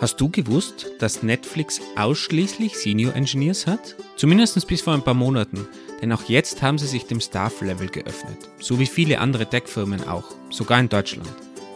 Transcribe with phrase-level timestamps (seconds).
[0.00, 3.96] Hast du gewusst, dass Netflix ausschließlich Senior Engineers hat?
[4.14, 5.66] Zumindest bis vor ein paar Monaten,
[6.00, 10.36] denn auch jetzt haben sie sich dem Staff-Level geöffnet, so wie viele andere Tech-Firmen auch,
[10.50, 11.28] sogar in Deutschland.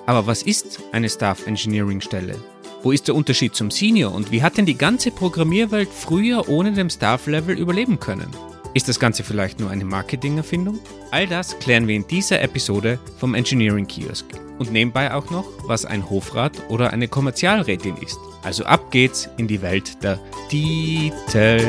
[0.06, 2.36] Aber was ist eine Staff Engineering Stelle?
[2.84, 6.72] Wo ist der Unterschied zum Senior und wie hat denn die ganze Programmierwelt früher ohne
[6.72, 8.30] dem Staff-Level überleben können?
[8.74, 10.80] Ist das Ganze vielleicht nur eine Marketingerfindung?
[11.10, 14.24] All das klären wir in dieser Episode vom Engineering Kiosk.
[14.58, 18.18] Und nebenbei auch noch, was ein Hofrat oder eine Kommerzialrätin ist.
[18.42, 20.18] Also ab geht's in die Welt der
[20.48, 21.60] Titel.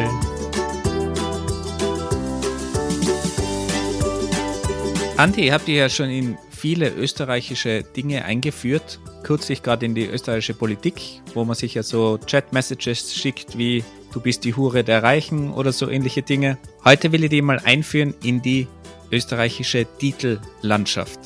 [5.18, 9.02] Andi, habt ihr ja schon in viele österreichische Dinge eingeführt.
[9.24, 13.84] Kürzlich gerade in die österreichische Politik, wo man sich ja so Chat-Messages schickt wie
[14.14, 16.58] du bist die Hure der Reichen oder so ähnliche Dinge.
[16.86, 18.68] Heute will ich die mal einführen in die
[19.12, 21.20] österreichische Titellandschaft.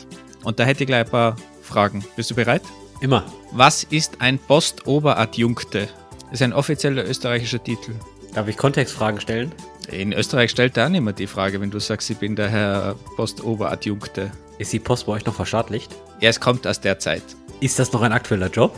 [0.44, 2.04] Und da hätte ich gleich ein paar Fragen.
[2.16, 2.62] Bist du bereit?
[3.02, 3.26] Immer.
[3.52, 5.88] Was ist ein Postoberadjunkte?
[6.26, 7.94] Das ist ein offizieller österreichischer Titel.
[8.34, 9.52] Darf ich Kontextfragen stellen?
[9.92, 14.32] In Österreich stellt da niemand die Frage, wenn du sagst, ich bin der Herr Postoberadjunkte.
[14.58, 15.96] Ist die Post bei euch noch verschadlicht?
[16.20, 17.24] Ja, es kommt aus der Zeit.
[17.60, 18.78] Ist das noch ein aktueller Job?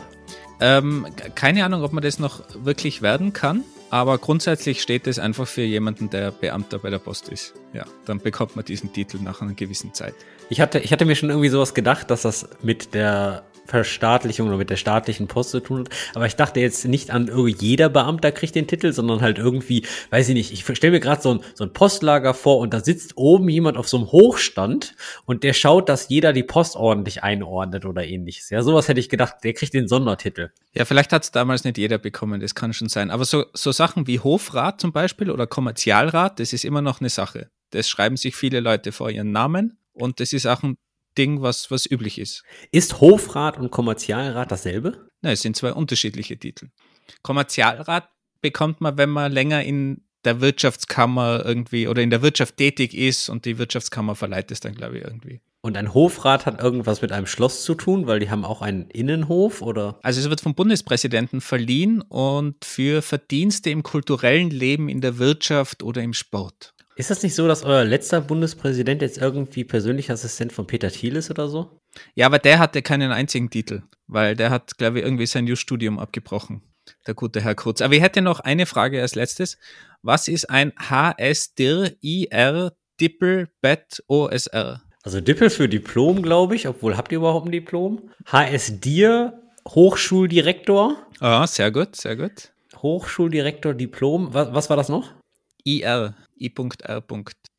[0.60, 3.64] Ähm, keine Ahnung, ob man das noch wirklich werden kann.
[3.92, 7.54] Aber grundsätzlich steht es einfach für jemanden, der Beamter bei der Post ist.
[7.74, 10.14] Ja, dann bekommt man diesen Titel nach einer gewissen Zeit.
[10.50, 14.58] Ich hatte, ich hatte mir schon irgendwie sowas gedacht, dass das mit der Verstaatlichung oder
[14.58, 15.90] mit der staatlichen Post zu tun hat.
[16.16, 20.30] Aber ich dachte jetzt nicht an jeder Beamter kriegt den Titel, sondern halt irgendwie, weiß
[20.30, 23.14] ich nicht, ich stelle mir gerade so ein, so ein Postlager vor und da sitzt
[23.16, 27.86] oben jemand auf so einem Hochstand und der schaut, dass jeder die Post ordentlich einordnet
[27.86, 28.50] oder ähnliches.
[28.50, 30.52] Ja, sowas hätte ich gedacht, der kriegt den Sondertitel.
[30.74, 33.12] Ja, vielleicht hat es damals nicht jeder bekommen, das kann schon sein.
[33.12, 37.10] Aber so, so Sachen wie Hofrat zum Beispiel oder Kommerzialrat, das ist immer noch eine
[37.10, 37.50] Sache.
[37.72, 40.78] Das schreiben sich viele Leute vor ihren Namen und das ist auch ein
[41.20, 42.44] Ding, was, was üblich ist.
[42.72, 45.10] Ist Hofrat und Kommerzialrat dasselbe?
[45.22, 46.70] Nein, es sind zwei unterschiedliche Titel.
[47.22, 48.10] Kommerzialrat
[48.42, 53.30] bekommt man, wenn man länger in der Wirtschaftskammer irgendwie oder in der Wirtschaft tätig ist
[53.30, 55.42] und die Wirtschaftskammer verleiht es dann, glaube ich, irgendwie.
[55.62, 58.90] Und ein Hofrat hat irgendwas mit einem Schloss zu tun, weil die haben auch einen
[58.90, 60.00] Innenhof oder?
[60.04, 65.84] Also es wird vom Bundespräsidenten verliehen und für Verdienste im kulturellen Leben, in der Wirtschaft
[65.84, 66.74] oder im Sport.
[67.00, 71.16] Ist das nicht so, dass euer letzter Bundespräsident jetzt irgendwie persönlicher Assistent von Peter Thiel
[71.16, 71.80] ist oder so?
[72.14, 75.98] Ja, aber der hatte keinen einzigen Titel, weil der hat, glaube ich, irgendwie sein Just-Studium
[75.98, 76.62] abgebrochen.
[77.08, 77.80] Der gute Herr Kurz.
[77.80, 79.58] Aber ich hätte noch eine Frage als letztes.
[80.02, 84.82] Was ist ein HSDIR Dippel Bet OSR?
[85.02, 88.10] Also Dippel für Diplom, glaube ich, obwohl habt ihr überhaupt ein Diplom?
[88.26, 89.40] HSDIR
[89.70, 90.98] Hochschuldirektor.
[91.22, 92.52] Ah, sehr gut, sehr gut.
[92.76, 94.34] Hochschuldirektor Diplom.
[94.34, 95.14] Was, was war das noch?
[95.64, 96.14] IR.
[96.40, 97.04] I.R.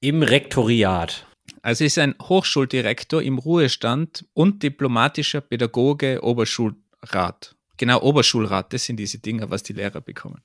[0.01, 1.27] Im Rektoriat.
[1.63, 7.55] Also ist ein Hochschuldirektor im Ruhestand und diplomatischer Pädagoge Oberschulrat.
[7.77, 10.43] Genau, Oberschulrat, das sind diese Dinge, was die Lehrer bekommen.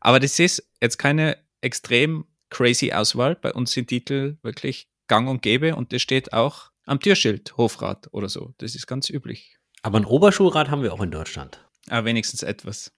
[0.00, 3.36] Aber das ist jetzt keine extrem crazy Auswahl.
[3.36, 8.08] Bei uns sind Titel wirklich gang und gäbe und das steht auch am Türschild, Hofrat
[8.12, 8.54] oder so.
[8.58, 9.56] Das ist ganz üblich.
[9.82, 11.64] Aber ein Oberschulrat haben wir auch in Deutschland.
[11.88, 12.92] Aber wenigstens etwas.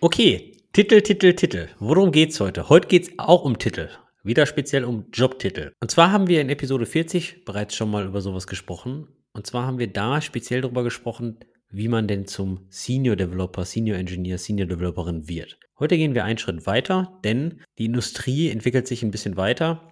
[0.00, 1.68] Okay, Titel, Titel, Titel.
[1.78, 2.68] Worum geht's heute?
[2.68, 3.88] Heute geht's auch um Titel.
[4.24, 5.72] Wieder speziell um Jobtitel.
[5.80, 9.08] Und zwar haben wir in Episode 40 bereits schon mal über sowas gesprochen.
[9.32, 11.40] Und zwar haben wir da speziell darüber gesprochen,
[11.70, 15.58] wie man denn zum Senior Developer, Senior Engineer, Senior Developerin wird.
[15.80, 19.90] Heute gehen wir einen Schritt weiter, denn die Industrie entwickelt sich ein bisschen weiter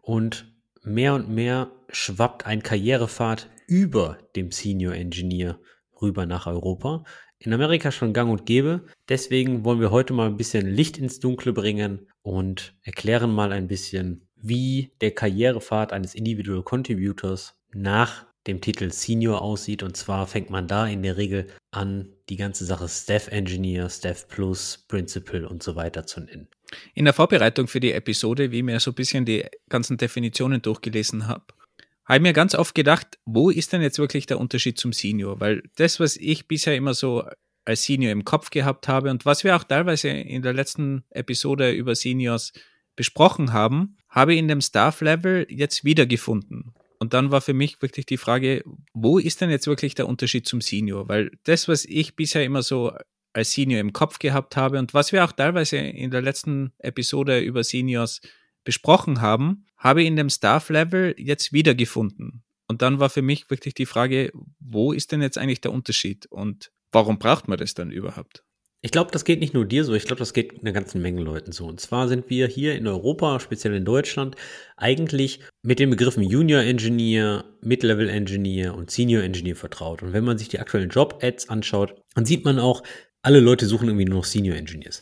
[0.00, 0.52] und
[0.82, 5.60] mehr und mehr schwappt ein Karrierepfad über dem Senior Engineer
[6.02, 7.04] rüber nach Europa
[7.40, 8.84] in Amerika schon gang und gäbe.
[9.08, 13.68] Deswegen wollen wir heute mal ein bisschen Licht ins Dunkle bringen und erklären mal ein
[13.68, 19.82] bisschen, wie der Karrierepfad eines Individual Contributors nach dem Titel Senior aussieht.
[19.82, 24.28] Und zwar fängt man da in der Regel an, die ganze Sache Staff Engineer, Staff
[24.28, 26.48] Plus, Principal und so weiter zu nennen.
[26.92, 30.60] In der Vorbereitung für die Episode, wie ich mir so ein bisschen die ganzen Definitionen
[30.60, 31.46] durchgelesen habe,
[32.04, 35.40] habe ich mir ganz oft gedacht, wo ist denn jetzt wirklich der Unterschied zum Senior?
[35.40, 37.24] Weil das, was ich bisher immer so
[37.68, 41.70] als Senior im Kopf gehabt habe und was wir auch teilweise in der letzten Episode
[41.70, 42.54] über Seniors
[42.96, 46.72] besprochen haben, habe ich in dem Staff-Level jetzt wiedergefunden.
[46.98, 50.48] Und dann war für mich wirklich die Frage, wo ist denn jetzt wirklich der Unterschied
[50.48, 51.08] zum Senior?
[51.08, 52.92] Weil das, was ich bisher immer so
[53.34, 57.38] als Senior im Kopf gehabt habe und was wir auch teilweise in der letzten Episode
[57.38, 58.22] über Seniors
[58.64, 62.42] besprochen haben, habe ich in dem Staff-Level jetzt wiedergefunden.
[62.66, 66.26] Und dann war für mich wirklich die Frage, wo ist denn jetzt eigentlich der Unterschied
[66.26, 68.44] und warum braucht man das dann überhaupt?
[68.80, 71.20] Ich glaube, das geht nicht nur dir so, ich glaube, das geht einer ganzen Menge
[71.20, 71.66] Leuten so.
[71.66, 74.36] Und zwar sind wir hier in Europa, speziell in Deutschland,
[74.76, 80.02] eigentlich mit den Begriffen Junior Engineer, Mid-Level Engineer und Senior Engineer vertraut.
[80.04, 82.84] Und wenn man sich die aktuellen Job-Ads anschaut, dann sieht man auch,
[83.22, 85.00] alle Leute suchen irgendwie nur noch Senior Engineers.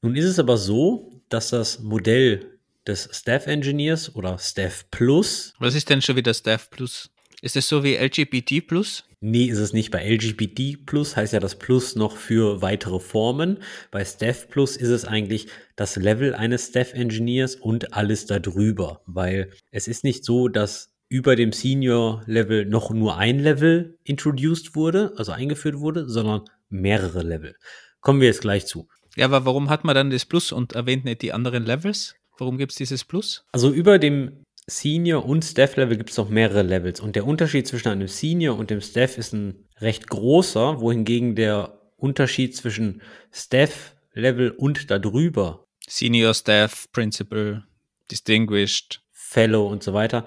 [0.00, 5.52] Nun ist es aber so, dass das Modell des Staff Engineers oder Staff Plus.
[5.58, 7.10] Was ist denn schon wieder Staff Plus?
[7.42, 9.04] Ist es so wie LGBT Plus?
[9.20, 9.90] Nee, ist es nicht.
[9.90, 13.58] Bei LGBT Plus heißt ja das Plus noch für weitere Formen.
[13.90, 15.46] Bei Staff Plus ist es eigentlich
[15.76, 21.34] das Level eines Staff Engineers und alles darüber, weil es ist nicht so, dass über
[21.34, 27.56] dem Senior Level noch nur ein Level introduced wurde, also eingeführt wurde, sondern mehrere Level.
[28.00, 28.88] Kommen wir jetzt gleich zu.
[29.16, 32.14] Ja, aber warum hat man dann das Plus und erwähnt nicht die anderen Levels?
[32.38, 33.44] Warum gibt es dieses Plus?
[33.52, 37.66] Also über dem Senior und Staff Level gibt es noch mehrere Levels und der Unterschied
[37.66, 43.02] zwischen einem Senior und dem Staff ist ein recht großer, wohingegen der Unterschied zwischen
[43.32, 47.64] Staff Level und darüber Senior Staff, Principal,
[48.10, 50.24] Distinguished, Fellow und so weiter,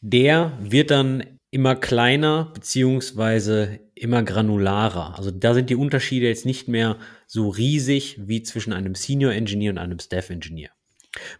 [0.00, 5.16] der wird dann immer kleiner beziehungsweise immer granularer.
[5.16, 9.72] Also da sind die Unterschiede jetzt nicht mehr so riesig wie zwischen einem Senior Engineer
[9.72, 10.70] und einem Staff Engineer.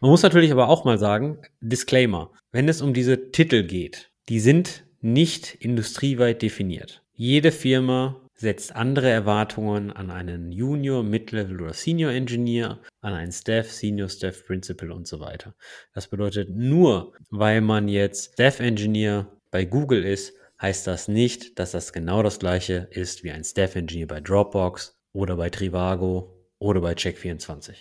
[0.00, 4.41] Man muss natürlich aber auch mal sagen, Disclaimer, wenn es um diese Titel geht, die
[4.41, 7.03] sind nicht industrieweit definiert.
[7.12, 13.70] Jede Firma setzt andere Erwartungen an einen Junior, Mid-Level oder Senior Engineer, an einen Staff,
[13.70, 15.55] Senior Staff, Principal und so weiter.
[15.93, 21.73] Das bedeutet nur, weil man jetzt Staff Engineer bei Google ist, heißt das nicht, dass
[21.73, 26.81] das genau das gleiche ist wie ein Staff Engineer bei Dropbox oder bei Trivago oder
[26.81, 27.75] bei Check24.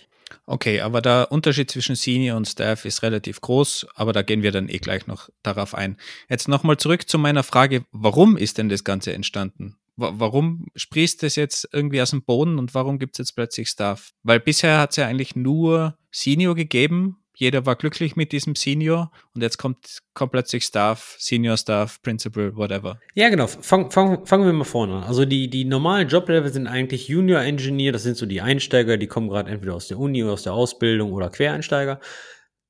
[0.46, 4.52] Okay, aber der Unterschied zwischen Senior und Staff ist relativ groß, aber da gehen wir
[4.52, 5.96] dann eh gleich noch darauf ein.
[6.28, 9.76] Jetzt nochmal zurück zu meiner Frage, warum ist denn das Ganze entstanden?
[9.96, 14.12] warum sprießt das jetzt irgendwie aus dem Boden und warum gibt es jetzt plötzlich Staff?
[14.22, 19.10] Weil bisher hat es ja eigentlich nur Senior gegeben, jeder war glücklich mit diesem Senior
[19.34, 22.98] und jetzt kommt, kommt plötzlich Staff, Senior Staff, Principal, whatever.
[23.14, 23.46] Ja, genau.
[23.46, 25.04] Fangen fang, fangen wir mal vorne an.
[25.04, 29.06] Also die, die normalen Joblevel sind eigentlich Junior Engineer, das sind so die Einsteiger, die
[29.06, 32.00] kommen gerade entweder aus der Uni oder aus der Ausbildung oder Quereinsteiger.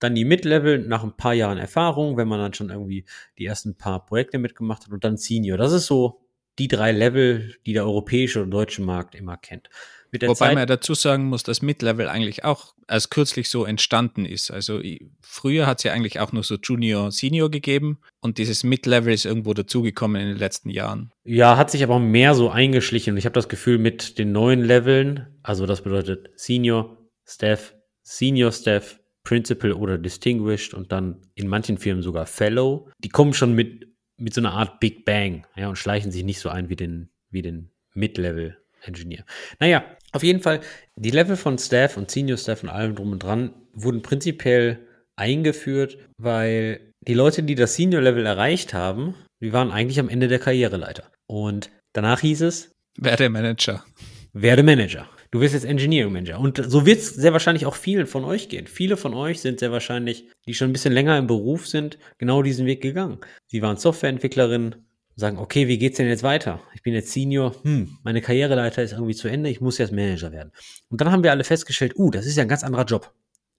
[0.01, 3.05] Dann die Mid-Level nach ein paar Jahren Erfahrung, wenn man dann schon irgendwie
[3.39, 5.59] die ersten paar Projekte mitgemacht hat und dann Senior.
[5.59, 6.27] Das ist so
[6.59, 9.71] die drei Level, die der europäische und deutsche Markt immer kennt.
[10.13, 14.25] Wobei Zeit man ja dazu sagen muss, dass Mid-Level eigentlich auch erst kürzlich so entstanden
[14.25, 14.51] ist.
[14.51, 14.81] Also
[15.21, 19.25] früher hat es ja eigentlich auch nur so Junior, Senior gegeben und dieses Mid-Level ist
[19.25, 21.13] irgendwo dazugekommen in den letzten Jahren.
[21.25, 24.63] Ja, hat sich aber mehr so eingeschlichen und ich habe das Gefühl mit den neuen
[24.63, 31.79] Leveln, also das bedeutet Senior, Staff, Senior Staff, Principal oder Distinguished und dann in manchen
[31.79, 35.77] Firmen sogar Fellow, die kommen schon mit, mit so einer Art Big Bang ja, und
[35.77, 38.57] schleichen sich nicht so ein wie den, wie den Mid-Level
[38.87, 39.25] Engineer.
[39.61, 40.61] Naja, auf jeden Fall,
[40.97, 44.87] die Level von Staff und Senior Staff und allem drum und dran wurden prinzipiell
[45.17, 50.29] eingeführt, weil die Leute, die das Senior Level erreicht haben, die waren eigentlich am Ende
[50.29, 51.11] der Karriereleiter.
[51.27, 53.85] Und danach hieß es, werde Manager.
[54.33, 55.09] Werde Manager.
[55.31, 56.41] Du wirst jetzt Engineering Manager.
[56.41, 58.67] Und so wird es sehr wahrscheinlich auch vielen von euch gehen.
[58.67, 62.43] Viele von euch sind sehr wahrscheinlich, die schon ein bisschen länger im Beruf sind, genau
[62.43, 63.19] diesen Weg gegangen.
[63.51, 64.86] Sie waren Softwareentwicklerin,
[65.17, 66.61] sagen, okay, wie geht's denn jetzt weiter?
[66.75, 70.31] Ich bin jetzt Senior, hm, meine Karriereleiter ist irgendwie zu Ende, ich muss jetzt Manager
[70.31, 70.53] werden.
[70.91, 73.13] Und dann haben wir alle festgestellt, uh, das ist ja ein ganz anderer Job.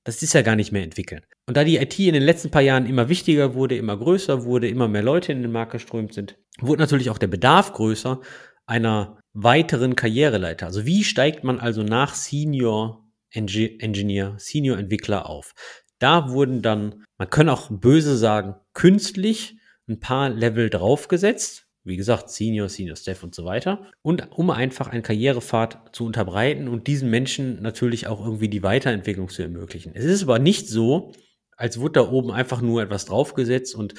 [0.04, 1.25] Das ist ja gar nicht mehr entwickeln.
[1.48, 4.69] Und da die IT in den letzten paar Jahren immer wichtiger wurde, immer größer wurde,
[4.69, 8.21] immer mehr Leute in den Markt geströmt sind, wurde natürlich auch der Bedarf größer
[8.68, 10.68] einer weiteren Karriereleiter.
[10.68, 15.54] Also wie steigt man also nach Senior Engineer, Senior Entwickler auf?
[15.99, 19.56] Da wurden dann, man kann auch böse sagen, künstlich
[19.88, 21.68] ein paar Level draufgesetzt.
[21.84, 23.90] Wie gesagt, Senior, Senior Staff und so weiter.
[24.02, 29.30] Und um einfach einen Karrierepfad zu unterbreiten und diesen Menschen natürlich auch irgendwie die Weiterentwicklung
[29.30, 29.94] zu ermöglichen.
[29.96, 31.14] Es ist aber nicht so,
[31.56, 33.94] als wurde da oben einfach nur etwas draufgesetzt und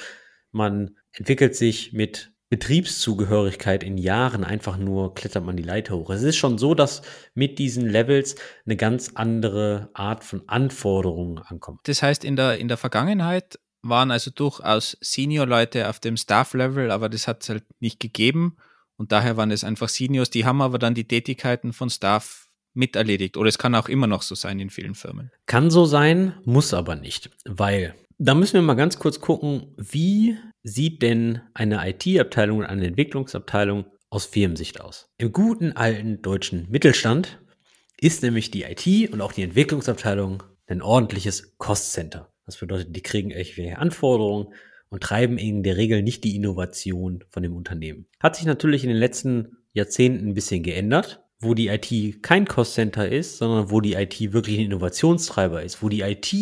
[0.51, 6.09] man entwickelt sich mit Betriebszugehörigkeit in Jahren einfach nur klettert man die Leiter hoch.
[6.09, 7.03] Es ist schon so, dass
[7.35, 11.81] mit diesen Levels eine ganz andere Art von Anforderungen ankommt.
[11.83, 17.09] Das heißt, in der, in der Vergangenheit waren also durchaus Senior-Leute auf dem Staff-Level, aber
[17.09, 18.57] das hat es halt nicht gegeben.
[18.97, 23.37] Und daher waren es einfach Seniors, die haben aber dann die Tätigkeiten von Staff miterledigt.
[23.37, 25.31] Oder es kann auch immer noch so sein in vielen Firmen.
[25.45, 30.37] Kann so sein, muss aber nicht, weil da müssen wir mal ganz kurz gucken, wie
[30.63, 35.07] sieht denn eine IT-Abteilung und eine Entwicklungsabteilung aus Firmensicht aus?
[35.17, 37.39] Im guten alten deutschen Mittelstand
[38.01, 42.28] ist nämlich die IT und auch die Entwicklungsabteilung ein ordentliches Cost-Center.
[42.49, 44.53] Das bedeutet, die kriegen irgendwelche Anforderungen
[44.89, 48.07] und treiben in der Regel nicht die Innovation von dem Unternehmen.
[48.19, 52.73] Hat sich natürlich in den letzten Jahrzehnten ein bisschen geändert, wo die IT kein Cost
[52.73, 56.33] Center ist, sondern wo die IT wirklich ein Innovationstreiber ist, wo die IT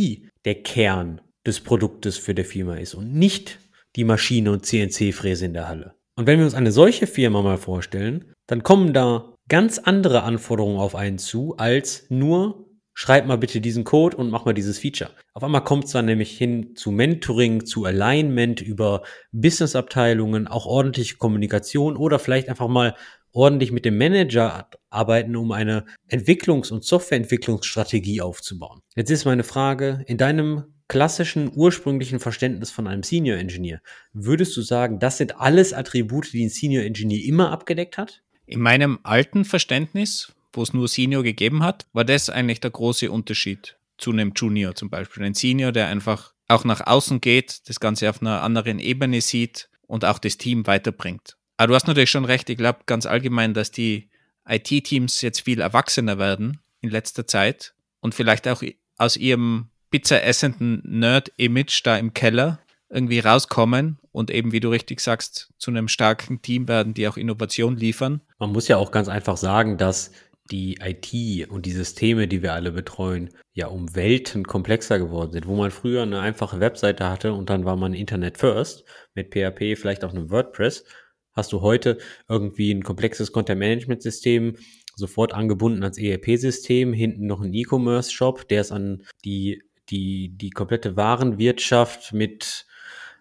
[0.45, 3.59] der Kern des Produktes für der Firma ist und nicht
[3.97, 5.95] die Maschine und CNC-Fräse in der Halle.
[6.15, 10.79] Und wenn wir uns eine solche Firma mal vorstellen, dann kommen da ganz andere Anforderungen
[10.79, 12.66] auf einen zu, als nur
[12.99, 15.11] schreib mal bitte diesen Code und mach mal dieses Feature.
[15.35, 21.17] Auf einmal kommt es dann nämlich hin zu Mentoring, zu Alignment über Businessabteilungen, auch ordentliche
[21.17, 22.95] Kommunikation oder vielleicht einfach mal
[23.31, 28.81] ordentlich mit dem Manager arbeiten, um eine Entwicklungs- und Softwareentwicklungsstrategie aufzubauen.
[28.95, 33.79] Jetzt ist meine Frage, in deinem klassischen ursprünglichen Verständnis von einem Senior Engineer,
[34.11, 38.23] würdest du sagen, das sind alles Attribute, die ein Senior Engineer immer abgedeckt hat?
[38.47, 43.11] In meinem alten Verständnis, wo es nur Senior gegeben hat, war das eigentlich der große
[43.11, 45.23] Unterschied zu einem Junior zum Beispiel.
[45.23, 49.69] Ein Senior, der einfach auch nach außen geht, das Ganze auf einer anderen Ebene sieht
[49.87, 51.37] und auch das Team weiterbringt.
[51.57, 54.09] Aber du hast natürlich schon recht, ich glaube ganz allgemein, dass die
[54.47, 58.63] IT-Teams jetzt viel erwachsener werden in letzter Zeit und vielleicht auch
[58.97, 65.49] aus ihrem pizza-essenden Nerd-Image da im Keller irgendwie rauskommen und eben, wie du richtig sagst,
[65.57, 68.21] zu einem starken Team werden, die auch Innovation liefern.
[68.39, 70.11] Man muss ja auch ganz einfach sagen, dass
[70.51, 75.47] die IT und die Systeme, die wir alle betreuen, ja um Welten komplexer geworden sind.
[75.47, 79.75] Wo man früher eine einfache Webseite hatte und dann war man Internet First mit PHP,
[79.77, 80.85] vielleicht auch einem WordPress,
[81.33, 84.57] hast du heute irgendwie ein komplexes Content-Management-System
[84.95, 90.95] sofort angebunden ans ERP-System, hinten noch ein E-Commerce-Shop, der es an die, die, die komplette
[90.95, 92.65] Warenwirtschaft mit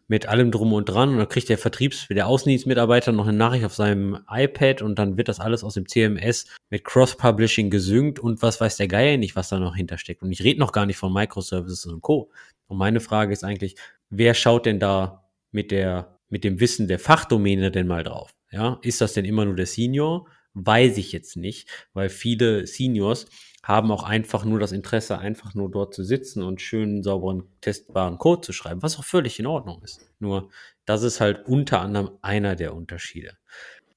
[0.09, 3.65] mit allem drum und dran und dann kriegt der Vertriebs-, der Außendienstmitarbeiter noch eine Nachricht
[3.65, 8.43] auf seinem iPad und dann wird das alles aus dem CMS mit Cross-Publishing gesynkt und
[8.43, 10.23] was weiß der Geier nicht, was da noch hintersteckt.
[10.23, 12.31] Und ich rede noch gar nicht von Microservices und Co.
[12.69, 13.77] Und meine Frage ist eigentlich,
[14.11, 18.35] wer schaut denn da mit der, mit dem Wissen der Fachdomäne denn mal drauf?
[18.51, 20.27] Ja, ist das denn immer nur der Senior?
[20.55, 23.27] Weiß ich jetzt nicht, weil viele Seniors
[23.67, 28.17] haben auch einfach nur das Interesse, einfach nur dort zu sitzen und schönen, sauberen, testbaren
[28.17, 30.09] Code zu schreiben, was auch völlig in Ordnung ist.
[30.21, 30.51] Nur,
[30.85, 33.37] das ist halt unter anderem einer der Unterschiede.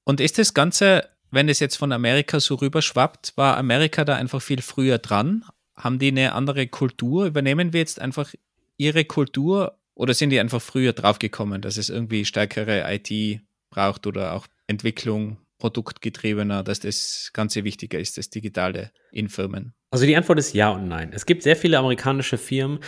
[0.02, 4.42] Und ist das Ganze, wenn es jetzt von Amerika so rüberschwappt, war Amerika da einfach
[4.42, 5.44] viel früher dran?
[5.76, 7.26] Haben die eine andere Kultur?
[7.26, 8.34] Übernehmen wir jetzt einfach
[8.76, 14.32] ihre Kultur oder sind die einfach früher draufgekommen, dass es irgendwie stärkere IT braucht oder
[14.32, 19.74] auch Entwicklung produktgetriebener, dass das Ganze wichtiger ist, das Digitale in Firmen?
[19.90, 21.12] Also die Antwort ist ja und nein.
[21.12, 22.80] Es gibt sehr viele amerikanische Firmen,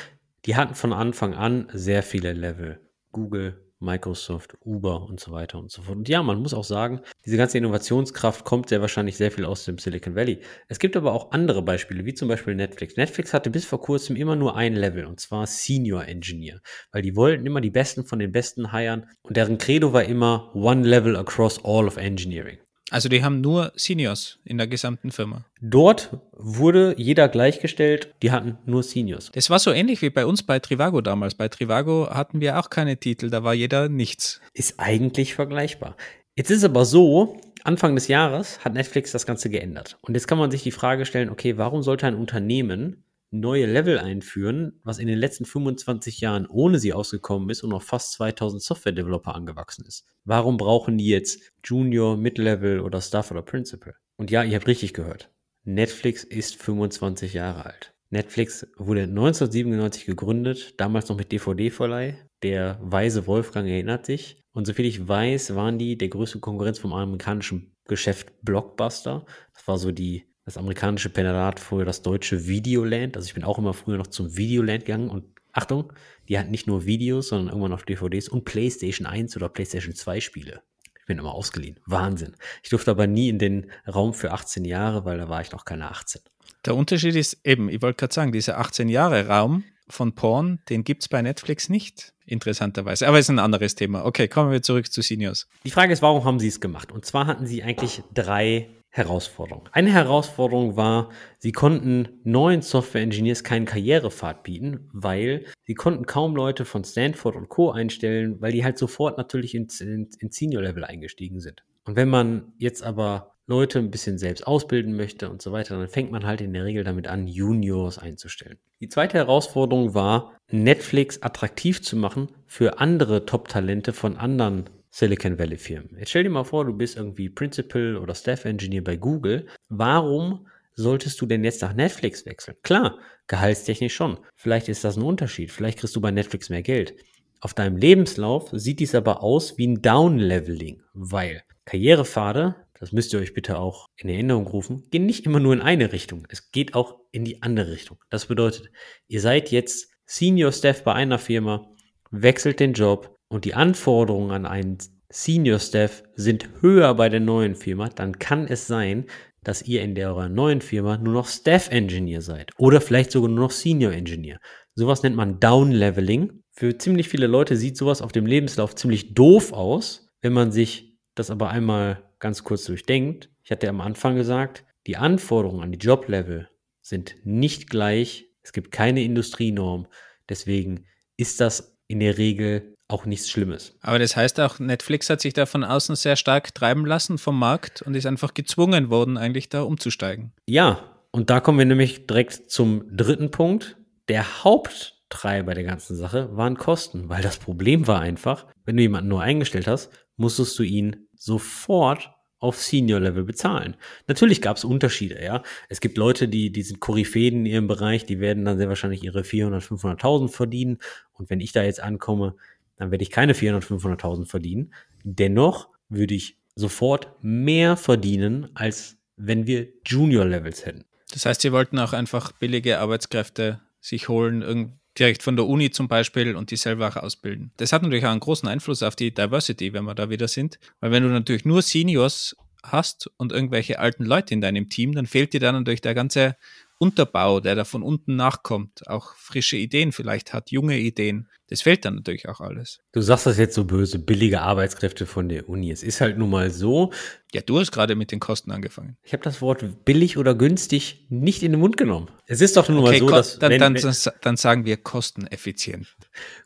[0.47, 2.81] die hatten von Anfang an sehr viele Level.
[3.13, 5.99] Google, Microsoft, Uber und so weiter und so fort.
[5.99, 9.65] Und ja, man muss auch sagen, diese ganze Innovationskraft kommt sehr wahrscheinlich sehr viel aus
[9.65, 10.41] dem Silicon Valley.
[10.69, 12.97] Es gibt aber auch andere Beispiele, wie zum Beispiel Netflix.
[12.97, 16.61] Netflix hatte bis vor kurzem immer nur ein Level und zwar Senior Engineer,
[16.93, 20.51] weil die wollten immer die Besten von den Besten heiern und deren Credo war immer
[20.55, 22.59] One Level across all of Engineering.
[22.93, 25.47] Also die haben nur Seniors in der gesamten Firma.
[25.63, 29.31] Dort wurde jeder gleichgestellt, die hatten nur Seniors.
[29.33, 31.35] Das war so ähnlich wie bei uns bei Trivago damals.
[31.35, 34.43] Bei Trivago hatten wir auch keine Titel, da war jeder nichts.
[34.53, 35.97] Ist eigentlich vergleichbar.
[36.37, 39.97] Jetzt ist aber so, Anfang des Jahres hat Netflix das Ganze geändert.
[40.03, 43.99] Und jetzt kann man sich die Frage stellen, okay, warum sollte ein Unternehmen neue Level
[43.99, 48.63] einführen, was in den letzten 25 Jahren ohne sie ausgekommen ist und auf fast 2000
[48.63, 50.07] Software-Developer angewachsen ist.
[50.25, 53.95] Warum brauchen die jetzt Junior, Mid-Level oder Staff oder Principal?
[54.17, 55.31] Und ja, ihr habt richtig gehört.
[55.65, 57.95] Netflix ist 25 Jahre alt.
[58.11, 62.19] Netflix wurde 1997 gegründet, damals noch mit DVD-Verleih.
[62.43, 64.43] Der weise Wolfgang erinnert sich.
[64.53, 69.25] Und soviel ich weiß, waren die der größte Konkurrenz vom amerikanischen Geschäft Blockbuster.
[69.55, 73.17] Das war so die das amerikanische Penat früher das deutsche Videoland.
[73.17, 75.93] Also ich bin auch immer früher noch zum Videoland gegangen und Achtung,
[76.29, 80.21] die hatten nicht nur Videos, sondern irgendwann noch DVDs und PlayStation 1 oder PlayStation 2
[80.21, 80.63] Spiele.
[80.99, 81.79] Ich bin immer ausgeliehen.
[81.85, 82.37] Wahnsinn.
[82.63, 85.65] Ich durfte aber nie in den Raum für 18 Jahre, weil da war ich noch
[85.65, 86.23] keine 18.
[86.65, 90.85] Der Unterschied ist eben, ich wollte gerade sagen, dieser 18 Jahre Raum von Porn, den
[90.85, 93.09] gibt es bei Netflix nicht, interessanterweise.
[93.09, 94.05] Aber ist ein anderes Thema.
[94.05, 95.49] Okay, kommen wir zurück zu Seniors.
[95.65, 96.93] Die Frage ist, warum haben sie es gemacht?
[96.93, 99.71] Und zwar hatten sie eigentlich drei Herausforderung.
[99.73, 101.09] Eine Herausforderung war,
[101.39, 107.49] sie konnten neuen Software-Engineers keinen Karrierepfad bieten, weil sie konnten kaum Leute von Stanford und
[107.49, 107.71] Co.
[107.71, 111.65] einstellen, weil die halt sofort natürlich ins, ins, ins Senior-Level eingestiegen sind.
[111.85, 115.89] Und wenn man jetzt aber Leute ein bisschen selbst ausbilden möchte und so weiter, dann
[115.89, 118.59] fängt man halt in der Regel damit an, Juniors einzustellen.
[118.81, 125.57] Die zweite Herausforderung war, Netflix attraktiv zu machen für andere Top-Talente von anderen Silicon Valley
[125.57, 125.97] Firmen.
[125.99, 129.47] Jetzt stell dir mal vor, du bist irgendwie Principal oder Staff Engineer bei Google.
[129.71, 132.57] Warum solltest du denn jetzt nach Netflix wechseln?
[132.63, 134.19] Klar, gehaltstechnisch schon.
[134.37, 135.51] Vielleicht ist das ein Unterschied.
[135.51, 136.95] Vielleicht kriegst du bei Netflix mehr Geld.
[137.41, 143.19] Auf deinem Lebenslauf sieht dies aber aus wie ein Downleveling, weil Karrierepfade, das müsst ihr
[143.19, 146.27] euch bitte auch in Erinnerung rufen, gehen nicht immer nur in eine Richtung.
[146.29, 147.99] Es geht auch in die andere Richtung.
[148.11, 148.71] Das bedeutet,
[149.09, 151.67] ihr seid jetzt Senior Staff bei einer Firma,
[152.11, 157.55] wechselt den Job, und die Anforderungen an einen Senior Staff sind höher bei der neuen
[157.55, 159.07] Firma, dann kann es sein,
[159.43, 163.29] dass ihr in der eurer neuen Firma nur noch Staff Engineer seid oder vielleicht sogar
[163.29, 164.39] nur noch Senior Engineer.
[164.75, 166.43] Sowas nennt man Downleveling.
[166.53, 170.97] Für ziemlich viele Leute sieht sowas auf dem Lebenslauf ziemlich doof aus, wenn man sich
[171.15, 173.31] das aber einmal ganz kurz durchdenkt.
[173.43, 176.49] Ich hatte am Anfang gesagt, die Anforderungen an die Joblevel
[176.81, 178.27] sind nicht gleich.
[178.43, 179.87] Es gibt keine Industrienorm.
[180.29, 180.85] Deswegen
[181.17, 183.77] ist das in der Regel auch nichts Schlimmes.
[183.81, 187.39] Aber das heißt auch, Netflix hat sich da von außen sehr stark treiben lassen vom
[187.39, 190.33] Markt und ist einfach gezwungen worden, eigentlich da umzusteigen.
[190.47, 190.81] Ja,
[191.11, 193.77] und da kommen wir nämlich direkt zum dritten Punkt.
[194.09, 199.09] Der Haupttreiber der ganzen Sache waren Kosten, weil das Problem war einfach, wenn du jemanden
[199.09, 202.11] nur eingestellt hast, musstest du ihn sofort
[202.43, 203.77] auf Senior-Level bezahlen.
[204.09, 205.43] Natürlich gab es Unterschiede, ja.
[205.69, 209.05] Es gibt Leute, die, die sind Koryphäen in ihrem Bereich, die werden dann sehr wahrscheinlich
[209.05, 210.79] ihre 400, 500.000 verdienen.
[211.13, 212.35] Und wenn ich da jetzt ankomme,
[212.77, 214.75] dann werde ich keine 400, 500.000 verdienen.
[215.05, 220.85] Dennoch würde ich sofort mehr verdienen, als wenn wir Junior-Levels hätten.
[221.13, 225.89] Das heißt, sie wollten auch einfach billige Arbeitskräfte sich holen, direkt von der Uni zum
[225.89, 227.53] Beispiel und die selber auch ausbilden.
[227.57, 230.59] Das hat natürlich auch einen großen Einfluss auf die Diversity, wenn wir da wieder sind.
[230.81, 235.07] Weil wenn du natürlich nur Seniors hast und irgendwelche alten Leute in deinem Team, dann
[235.07, 236.37] fehlt dir dann natürlich der ganze
[236.83, 241.29] Unterbau, der da von unten nachkommt, auch frische Ideen vielleicht hat, junge Ideen.
[241.47, 242.81] Das fehlt dann natürlich auch alles.
[242.91, 245.71] Du sagst das jetzt so böse, billige Arbeitskräfte von der Uni.
[245.71, 246.93] Es ist halt nun mal so.
[247.33, 248.97] Ja, du hast gerade mit den Kosten angefangen.
[249.05, 252.11] Ich habe das Wort billig oder günstig nicht in den Mund genommen.
[252.27, 253.39] Es ist doch nun okay, mal so, dass.
[253.39, 255.95] Dann, wenn, dann, wenn, dann sagen wir kosteneffizient.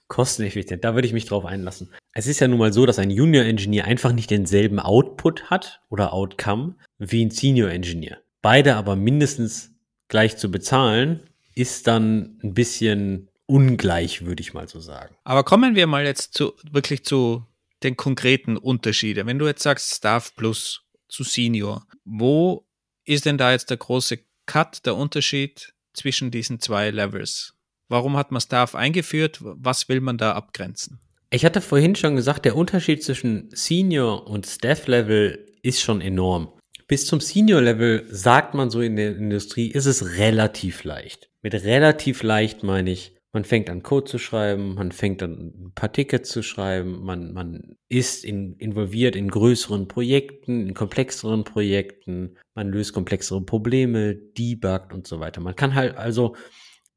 [0.06, 1.94] Kosteneffizient, da würde ich mich drauf einlassen.
[2.12, 5.80] Es ist ja nun mal so, dass ein Junior Engineer einfach nicht denselben Output hat
[5.88, 8.18] oder Outcome wie ein Senior Engineer.
[8.42, 9.75] Beide aber mindestens
[10.08, 11.20] gleich zu bezahlen,
[11.54, 15.14] ist dann ein bisschen ungleich, würde ich mal so sagen.
[15.24, 17.44] Aber kommen wir mal jetzt zu, wirklich zu
[17.82, 19.26] den konkreten Unterschieden.
[19.26, 22.66] Wenn du jetzt sagst Staff Plus zu Senior, wo
[23.04, 27.54] ist denn da jetzt der große Cut, der Unterschied zwischen diesen zwei Levels?
[27.88, 29.38] Warum hat man Staff eingeführt?
[29.40, 31.00] Was will man da abgrenzen?
[31.30, 36.52] Ich hatte vorhin schon gesagt, der Unterschied zwischen Senior und Staff Level ist schon enorm.
[36.88, 41.30] Bis zum Senior-Level sagt man so in der Industrie, ist es relativ leicht.
[41.42, 45.72] Mit relativ leicht meine ich, man fängt an Code zu schreiben, man fängt an ein
[45.74, 52.36] paar Tickets zu schreiben, man, man ist in, involviert in größeren Projekten, in komplexeren Projekten,
[52.54, 55.40] man löst komplexere Probleme, debuggt und so weiter.
[55.40, 56.36] Man kann halt also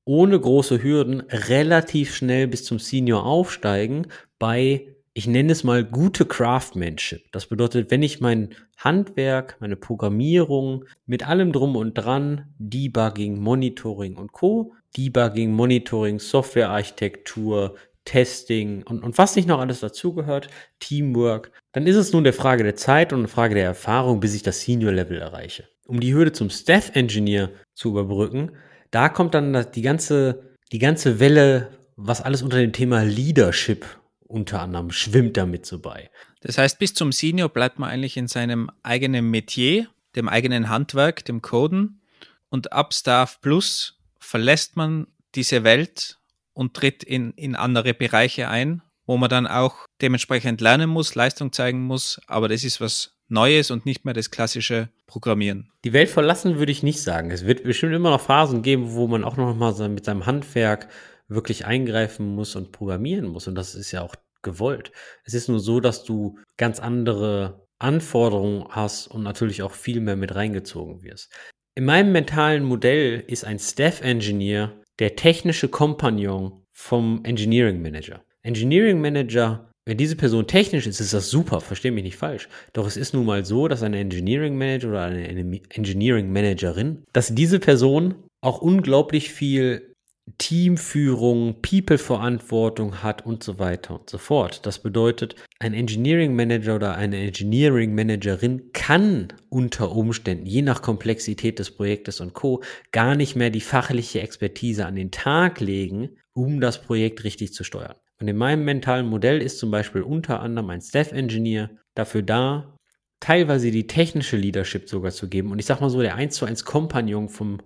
[0.06, 6.26] ohne große Hürden relativ schnell bis zum Senior aufsteigen bei ich nenne es mal gute
[6.26, 7.30] Craftsmanship.
[7.34, 14.16] Das bedeutet, wenn ich mein Handwerk, meine Programmierung mit allem drum und dran, Debugging, Monitoring
[14.16, 20.48] und Co., Debugging, Monitoring, Softwarearchitektur, Testing und, und was nicht noch alles dazugehört,
[20.80, 24.34] Teamwork, dann ist es nun der Frage der Zeit und eine Frage der Erfahrung, bis
[24.36, 25.68] ich das Senior-Level erreiche.
[25.86, 28.54] Um die Hürde zum Staff-Engineer zu überbrücken,
[28.90, 33.86] da kommt dann die ganze, die ganze Welle, was alles unter dem Thema Leadership
[34.30, 36.10] unter anderem schwimmt damit so bei.
[36.42, 41.26] Das heißt, bis zum Senior bleibt man eigentlich in seinem eigenen Metier, dem eigenen Handwerk,
[41.26, 42.02] dem Coden.
[42.50, 46.20] Und ab Staff Plus verlässt man diese Welt
[46.54, 51.52] und tritt in, in andere Bereiche ein, wo man dann auch dementsprechend lernen muss, Leistung
[51.52, 52.22] zeigen muss.
[52.28, 55.72] Aber das ist was Neues und nicht mehr das klassische Programmieren.
[55.84, 57.32] Die Welt verlassen würde ich nicht sagen.
[57.32, 60.88] Es wird bestimmt immer noch Phasen geben, wo man auch noch mal mit seinem Handwerk
[61.30, 63.48] wirklich eingreifen muss und programmieren muss.
[63.48, 64.92] Und das ist ja auch gewollt.
[65.24, 70.16] Es ist nur so, dass du ganz andere Anforderungen hast und natürlich auch viel mehr
[70.16, 71.32] mit reingezogen wirst.
[71.76, 78.22] In meinem mentalen Modell ist ein Staff Engineer der technische Kompagnon vom Engineering Manager.
[78.42, 82.50] Engineering Manager, wenn diese Person technisch ist, ist das super, verstehe mich nicht falsch.
[82.74, 87.34] Doch es ist nun mal so, dass ein Engineering Manager oder eine Engineering Managerin, dass
[87.34, 89.89] diese Person auch unglaublich viel
[90.38, 94.66] Teamführung, People-Verantwortung hat und so weiter und so fort.
[94.66, 101.60] Das bedeutet, ein Engineering Manager oder eine Engineering Managerin kann unter Umständen, je nach Komplexität
[101.60, 102.62] des Projektes und Co.,
[102.92, 107.64] gar nicht mehr die fachliche Expertise an den Tag legen, um das Projekt richtig zu
[107.64, 107.96] steuern.
[108.20, 112.76] Und in meinem mentalen Modell ist zum Beispiel unter anderem ein Staff Engineer dafür da,
[113.20, 116.46] teilweise die technische Leadership sogar zu geben und ich sag mal so der 1 zu
[116.46, 117.60] 1 Kompagnon vom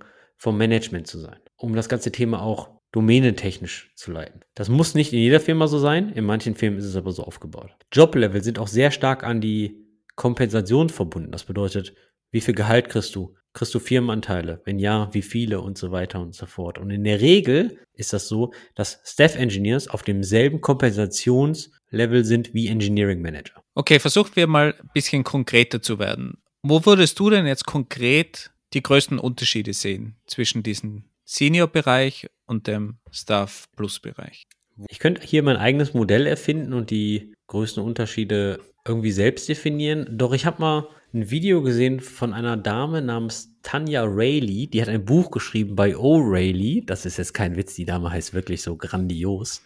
[0.44, 4.42] vom Management zu sein, um das ganze Thema auch domänentechnisch zu leiten.
[4.56, 7.24] Das muss nicht in jeder Firma so sein, in manchen Firmen ist es aber so
[7.24, 7.72] aufgebaut.
[7.94, 11.32] Joblevel sind auch sehr stark an die Kompensation verbunden.
[11.32, 11.94] Das bedeutet,
[12.32, 13.36] wie viel Gehalt kriegst du?
[13.54, 14.62] Kriegst du Firmenanteile?
[14.66, 16.78] Wenn ja, wie viele und so weiter und so fort.
[16.78, 22.68] Und in der Regel ist das so, dass Staff Engineers auf demselben Kompensationslevel sind wie
[22.68, 23.64] Engineering Manager.
[23.76, 26.44] Okay, versuchen wir mal ein bisschen konkreter zu werden.
[26.64, 32.98] Wo würdest du denn jetzt konkret die größten Unterschiede sehen zwischen diesem Senior-Bereich und dem
[33.12, 34.44] Staff Plus-Bereich?
[34.90, 40.08] Ich könnte hier mein eigenes Modell erfinden und die größten Unterschiede irgendwie selbst definieren.
[40.12, 44.68] Doch ich habe mal ein Video gesehen von einer Dame namens Tanya Rayleigh.
[44.68, 46.86] Die hat ein Buch geschrieben bei O'Reilly.
[46.86, 49.62] Das ist jetzt kein Witz, die Dame heißt wirklich so grandios.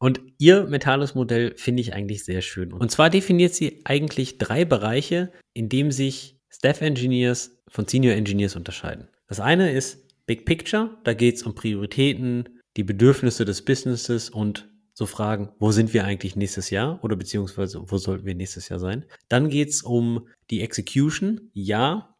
[0.00, 2.72] Und ihr mentales Modell finde ich eigentlich sehr schön.
[2.72, 8.56] Und zwar definiert sie eigentlich drei Bereiche, in denen sich Staff Engineers von Senior Engineers
[8.56, 9.08] unterscheiden.
[9.26, 14.68] Das eine ist Big Picture, da geht es um Prioritäten, die Bedürfnisse des Businesses und
[14.92, 18.80] so Fragen, wo sind wir eigentlich nächstes Jahr oder beziehungsweise wo sollten wir nächstes Jahr
[18.80, 19.04] sein.
[19.28, 21.50] Dann geht es um die Execution.
[21.52, 22.16] Ja,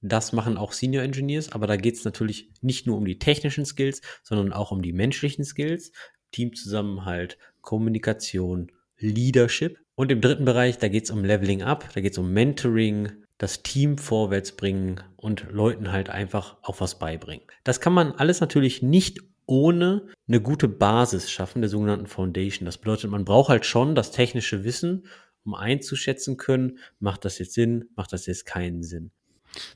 [0.00, 3.66] das machen auch Senior Engineers, aber da geht es natürlich nicht nur um die technischen
[3.66, 5.92] Skills, sondern auch um die menschlichen Skills,
[6.32, 9.78] Teamzusammenhalt, Kommunikation, Leadership.
[9.94, 13.12] Und im dritten Bereich, da geht es um Leveling Up, da geht es um Mentoring,
[13.42, 17.44] das Team vorwärts bringen und Leuten halt einfach auch was beibringen.
[17.64, 22.66] Das kann man alles natürlich nicht ohne eine gute Basis schaffen, der sogenannten Foundation.
[22.66, 25.08] Das bedeutet, man braucht halt schon das technische Wissen,
[25.44, 29.10] um einzuschätzen können, macht das jetzt Sinn, macht das jetzt keinen Sinn.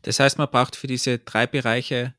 [0.02, 2.14] Das heißt, man braucht für diese drei Bereiche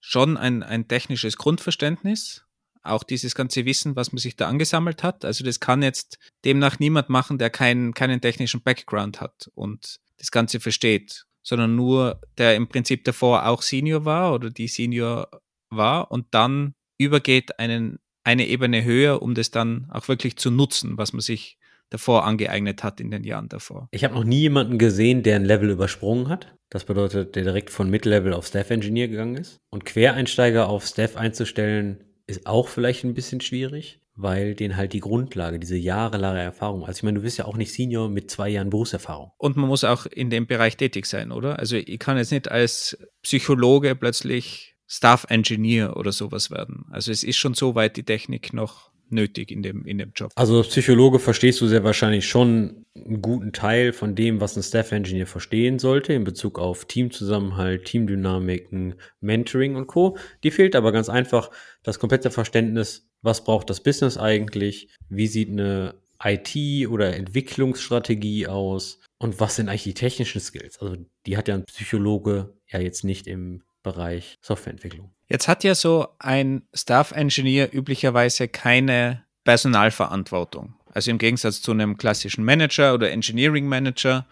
[0.00, 2.44] schon ein, ein technisches Grundverständnis,
[2.82, 5.24] auch dieses ganze Wissen, was man sich da angesammelt hat.
[5.24, 10.30] Also das kann jetzt demnach niemand machen, der keinen, keinen technischen Background hat und das
[10.30, 15.28] Ganze versteht, sondern nur der im Prinzip davor auch Senior war oder die Senior
[15.70, 20.98] war und dann übergeht einen, eine Ebene höher, um das dann auch wirklich zu nutzen,
[20.98, 23.88] was man sich davor angeeignet hat in den Jahren davor.
[23.90, 26.54] Ich habe noch nie jemanden gesehen, der ein Level übersprungen hat.
[26.68, 29.58] Das bedeutet, der direkt von Mid-Level auf Staff Engineer gegangen ist.
[29.70, 35.00] Und Quereinsteiger auf Staff einzustellen, ist auch vielleicht ein bisschen schwierig, weil den halt die
[35.00, 36.84] Grundlage, diese jahrelange Erfahrung.
[36.84, 39.32] Also ich meine, du bist ja auch nicht Senior mit zwei Jahren Berufserfahrung.
[39.38, 41.58] Und man muss auch in dem Bereich tätig sein, oder?
[41.58, 46.86] Also ich kann jetzt nicht als Psychologe plötzlich Staff Engineer oder sowas werden.
[46.90, 50.32] Also es ist schon so weit die Technik noch nötig in dem, in dem Job.
[50.34, 54.62] Also als Psychologe verstehst du sehr wahrscheinlich schon einen guten Teil von dem, was ein
[54.62, 60.16] Staff Engineer verstehen sollte in Bezug auf Teamzusammenhalt, Teamdynamiken, Mentoring und Co.
[60.44, 61.50] Die fehlt aber ganz einfach
[61.82, 69.00] das komplette Verständnis, was braucht das Business eigentlich, wie sieht eine IT oder Entwicklungsstrategie aus
[69.18, 70.78] und was sind eigentlich die technischen Skills.
[70.78, 70.96] Also
[71.26, 75.10] die hat ja ein Psychologe ja jetzt nicht im Bereich Softwareentwicklung.
[75.30, 80.74] Jetzt hat ja so ein Staff Engineer üblicherweise keine Personalverantwortung.
[80.92, 84.26] Also im Gegensatz zu einem klassischen Manager oder Engineering Manager,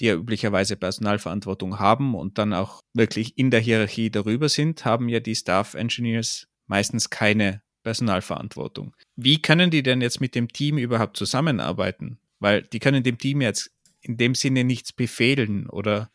[0.00, 5.08] die ja üblicherweise Personalverantwortung haben und dann auch wirklich in der Hierarchie darüber sind, haben
[5.08, 8.94] ja die Staff Engineers meistens keine Personalverantwortung.
[9.14, 12.18] Wie können die denn jetzt mit dem Team überhaupt zusammenarbeiten?
[12.40, 16.10] Weil die können dem Team jetzt in dem Sinne nichts befehlen oder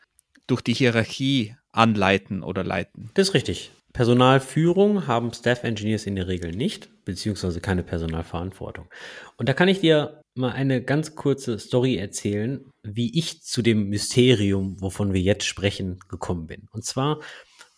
[0.45, 3.11] durch die Hierarchie anleiten oder leiten.
[3.13, 3.71] Das ist richtig.
[3.95, 8.89] Personalführung haben Staff Engineers in der Regel nicht, beziehungsweise keine Personalverantwortung.
[9.37, 13.87] Und da kann ich dir mal eine ganz kurze Story erzählen, wie ich zu dem
[13.87, 16.67] Mysterium, wovon wir jetzt sprechen, gekommen bin.
[16.73, 17.21] Und zwar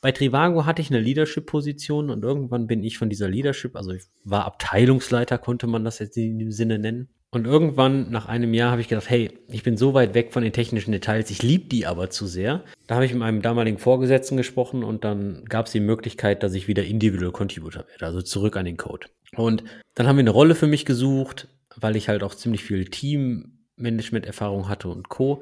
[0.01, 4.05] bei Trivago hatte ich eine Leadership-Position und irgendwann bin ich von dieser Leadership, also ich
[4.23, 8.71] war Abteilungsleiter, konnte man das jetzt in dem Sinne nennen, und irgendwann nach einem Jahr
[8.71, 11.65] habe ich gedacht, hey, ich bin so weit weg von den technischen Details, ich liebe
[11.65, 12.63] die aber zu sehr.
[12.87, 16.53] Da habe ich mit meinem damaligen Vorgesetzten gesprochen und dann gab es die Möglichkeit, dass
[16.53, 19.07] ich wieder Individual Contributor werde, also zurück an den Code.
[19.35, 19.63] Und
[19.95, 24.69] dann haben wir eine Rolle für mich gesucht, weil ich halt auch ziemlich viel Teammanagement-Erfahrung
[24.69, 25.41] hatte und Co.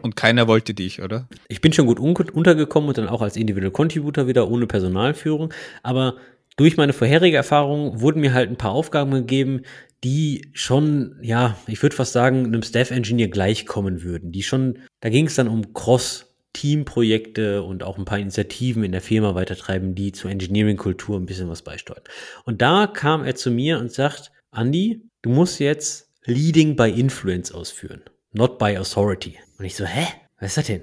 [0.00, 1.26] Und keiner wollte dich, oder?
[1.48, 5.52] Ich bin schon gut untergekommen und dann auch als Individual Contributor wieder ohne Personalführung.
[5.82, 6.16] Aber
[6.56, 9.62] durch meine vorherige Erfahrung wurden mir halt ein paar Aufgaben gegeben,
[10.04, 14.32] die schon, ja, ich würde fast sagen, einem Staff-Engineer gleichkommen würden.
[14.32, 19.00] Die schon, da ging es dann um Cross-Team-Projekte und auch ein paar Initiativen in der
[19.00, 22.02] Firma weitertreiben, die zur Engineering-Kultur ein bisschen was beisteuern.
[22.44, 27.52] Und da kam er zu mir und sagt, Andy, du musst jetzt Leading by Influence
[27.52, 29.38] ausführen, not by Authority.
[29.58, 30.06] Und ich so, hä?
[30.38, 30.82] Was ist das denn?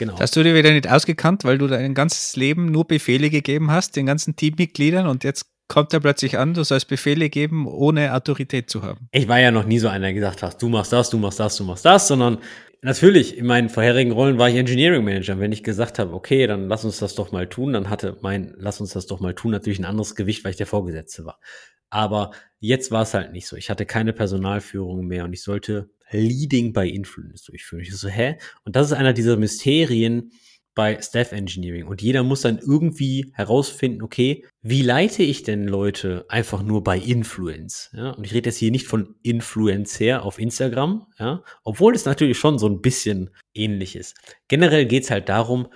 [0.00, 0.18] Genau.
[0.18, 3.96] hast du dir wieder nicht ausgekannt, weil du dein ganzes Leben nur Befehle gegeben hast,
[3.96, 8.70] den ganzen Teammitgliedern und jetzt kommt er plötzlich an, du sollst Befehle geben, ohne Autorität
[8.70, 9.08] zu haben.
[9.12, 11.38] Ich war ja noch nie so einer, der gesagt hat, du machst das, du machst
[11.38, 12.38] das, du machst das, sondern
[12.82, 15.38] natürlich, in meinen vorherigen Rollen war ich Engineering Manager.
[15.38, 18.54] Wenn ich gesagt habe, okay, dann lass uns das doch mal tun, dann hatte mein
[18.56, 21.38] Lass uns das doch mal tun natürlich ein anderes Gewicht, weil ich der Vorgesetzte war.
[21.90, 23.56] Aber jetzt war es halt nicht so.
[23.56, 27.82] Ich hatte keine Personalführung mehr und ich sollte Leading by Influence durchführen.
[27.82, 28.36] Ich so, hä?
[28.64, 30.32] Und das ist einer dieser Mysterien,
[30.74, 36.24] bei Staff Engineering und jeder muss dann irgendwie herausfinden, okay, wie leite ich denn Leute
[36.28, 37.90] einfach nur bei Influence?
[37.92, 42.38] Ja, und ich rede jetzt hier nicht von Influencer auf Instagram, ja, obwohl es natürlich
[42.38, 44.16] schon so ein bisschen ähnlich ist.
[44.48, 45.68] Generell geht es halt darum,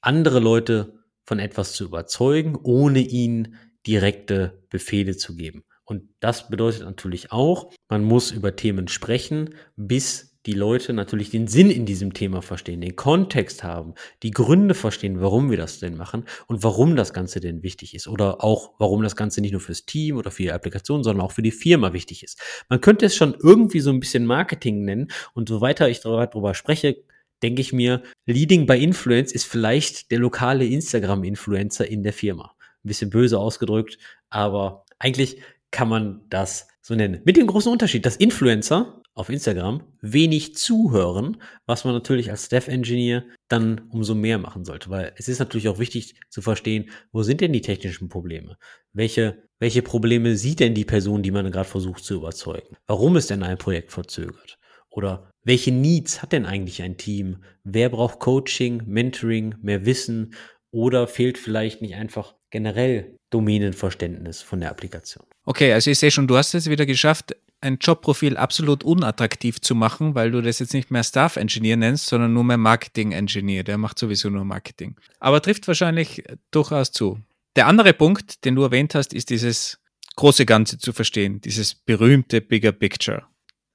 [0.00, 5.64] andere Leute von etwas zu überzeugen, ohne ihnen direkte Befehle zu geben.
[5.84, 11.46] Und das bedeutet natürlich auch, man muss über Themen sprechen, bis die Leute natürlich den
[11.46, 15.96] Sinn in diesem Thema verstehen, den Kontext haben, die Gründe verstehen, warum wir das denn
[15.96, 19.60] machen und warum das Ganze denn wichtig ist oder auch warum das Ganze nicht nur
[19.60, 22.40] fürs Team oder für die Applikation, sondern auch für die Firma wichtig ist.
[22.68, 26.54] Man könnte es schon irgendwie so ein bisschen Marketing nennen und so weiter ich darüber
[26.54, 26.96] spreche,
[27.42, 32.54] denke ich mir, Leading by Influence ist vielleicht der lokale Instagram-Influencer in der Firma.
[32.84, 35.40] Ein bisschen böse ausgedrückt, aber eigentlich
[35.72, 37.22] kann man das so nennen.
[37.24, 42.68] Mit dem großen Unterschied, dass Influencer auf Instagram wenig zuhören, was man natürlich als Staff
[42.68, 47.22] Engineer dann umso mehr machen sollte, weil es ist natürlich auch wichtig zu verstehen, wo
[47.22, 48.56] sind denn die technischen Probleme?
[48.92, 52.76] Welche, welche Probleme sieht denn die Person, die man gerade versucht zu überzeugen?
[52.86, 54.58] Warum ist denn ein Projekt verzögert?
[54.90, 57.44] Oder welche Needs hat denn eigentlich ein Team?
[57.64, 60.34] Wer braucht Coaching, Mentoring, mehr Wissen?
[60.70, 65.26] Oder fehlt vielleicht nicht einfach generell Domänenverständnis von der Applikation?
[65.44, 69.74] Okay, also ich sehe schon, du hast es wieder geschafft, ein Jobprofil absolut unattraktiv zu
[69.74, 73.64] machen, weil du das jetzt nicht mehr Staff Engineer nennst, sondern nur mehr Marketing Engineer.
[73.64, 74.96] Der macht sowieso nur Marketing.
[75.20, 77.20] Aber trifft wahrscheinlich durchaus zu.
[77.56, 79.78] Der andere Punkt, den du erwähnt hast, ist dieses
[80.16, 83.24] große Ganze zu verstehen, dieses berühmte Bigger Picture.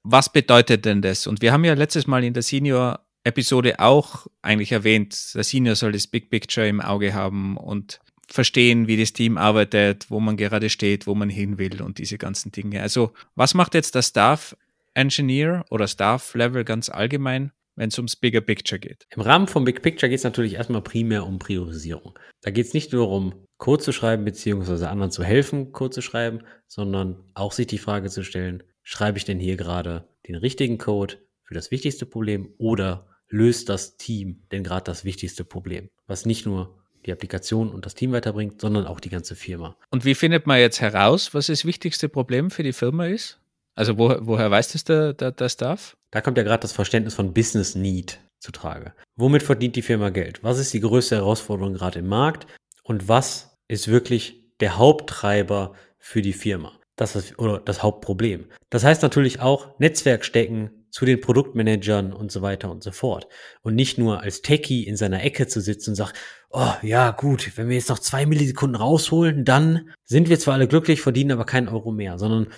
[0.02, 1.26] Was bedeutet denn das?
[1.26, 5.74] Und wir haben ja letztes Mal in der Senior Episode auch eigentlich erwähnt, der Senior
[5.74, 10.36] soll das Big Picture im Auge haben und verstehen, wie das Team arbeitet, wo man
[10.36, 12.82] gerade steht, wo man hin will und diese ganzen Dinge.
[12.82, 14.56] Also was macht jetzt der Staff
[14.94, 19.06] Engineer oder Staff Level ganz allgemein, wenn es ums Bigger Picture geht?
[19.10, 22.18] Im Rahmen vom Big Picture geht es natürlich erstmal primär um Priorisierung.
[22.42, 26.02] Da geht es nicht nur um Code zu schreiben, beziehungsweise anderen zu helfen, Code zu
[26.02, 30.78] schreiben, sondern auch sich die Frage zu stellen, schreibe ich denn hier gerade den richtigen
[30.78, 36.26] Code für das wichtigste Problem oder löst das Team denn gerade das wichtigste Problem, was
[36.26, 36.77] nicht nur
[37.08, 39.76] die Applikation und das Team weiterbringt, sondern auch die ganze Firma.
[39.90, 43.40] Und wie findet man jetzt heraus, was das wichtigste Problem für die Firma ist?
[43.74, 45.96] Also wo, woher weiß das der, der, der Staff?
[46.10, 48.92] Da kommt ja gerade das Verständnis von Business Need zu Trage.
[49.16, 50.44] Womit verdient die Firma Geld?
[50.44, 52.46] Was ist die größte Herausforderung gerade im Markt?
[52.82, 56.78] Und was ist wirklich der Haupttreiber für die Firma?
[56.96, 58.46] Das ist, oder das Hauptproblem.
[58.70, 63.28] Das heißt natürlich auch Netzwerk stecken, zu den Produktmanagern und so weiter und so fort.
[63.62, 66.16] Und nicht nur als Techie in seiner Ecke zu sitzen und sagt,
[66.50, 70.68] oh ja gut, wenn wir jetzt noch zwei Millisekunden rausholen, dann sind wir zwar alle
[70.68, 72.48] glücklich, verdienen aber keinen Euro mehr, sondern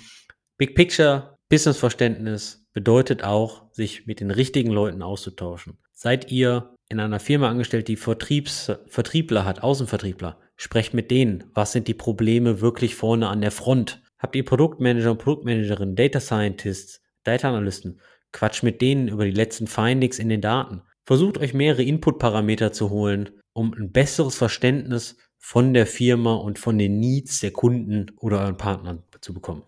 [0.57, 5.79] Big Picture, Businessverständnis bedeutet auch, sich mit den richtigen Leuten auszutauschen.
[5.92, 11.44] Seid ihr in einer Firma angestellt, die Vertriebs, Vertriebler hat, Außenvertriebler, sprecht mit denen.
[11.55, 14.03] Was sind die Probleme wirklich vorne an der Front?
[14.18, 18.00] Habt ihr Produktmanager und Produktmanagerinnen, Data Scientists, Data Analysten?
[18.33, 20.83] Quatsch mit denen über die letzten Findings in den Daten.
[21.05, 26.78] Versucht euch mehrere Input-Parameter zu holen, um ein besseres Verständnis von der Firma und von
[26.78, 29.62] den Needs der Kunden oder euren Partnern zu bekommen.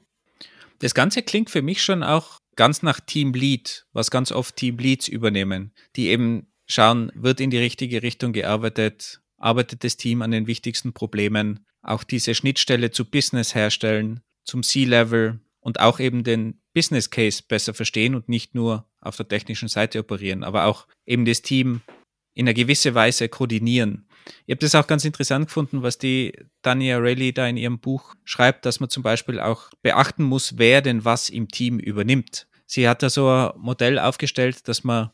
[0.79, 4.79] Das Ganze klingt für mich schon auch ganz nach Team Lead, was ganz oft Team
[4.79, 10.31] Leads übernehmen, die eben schauen, wird in die richtige Richtung gearbeitet, arbeitet das Team an
[10.31, 16.61] den wichtigsten Problemen, auch diese Schnittstelle zu Business herstellen, zum C-Level und auch eben den
[16.75, 21.25] Business Case besser verstehen und nicht nur auf der technischen Seite operieren, aber auch eben
[21.25, 21.83] das Team
[22.35, 24.07] in einer gewissen Weise koordinieren.
[24.47, 28.14] Ich habe das auch ganz interessant gefunden, was die Dania Rayleigh da in ihrem Buch
[28.25, 32.47] schreibt, dass man zum Beispiel auch beachten muss, wer denn was im Team übernimmt.
[32.66, 35.11] Sie hat da so ein Modell aufgestellt, dass man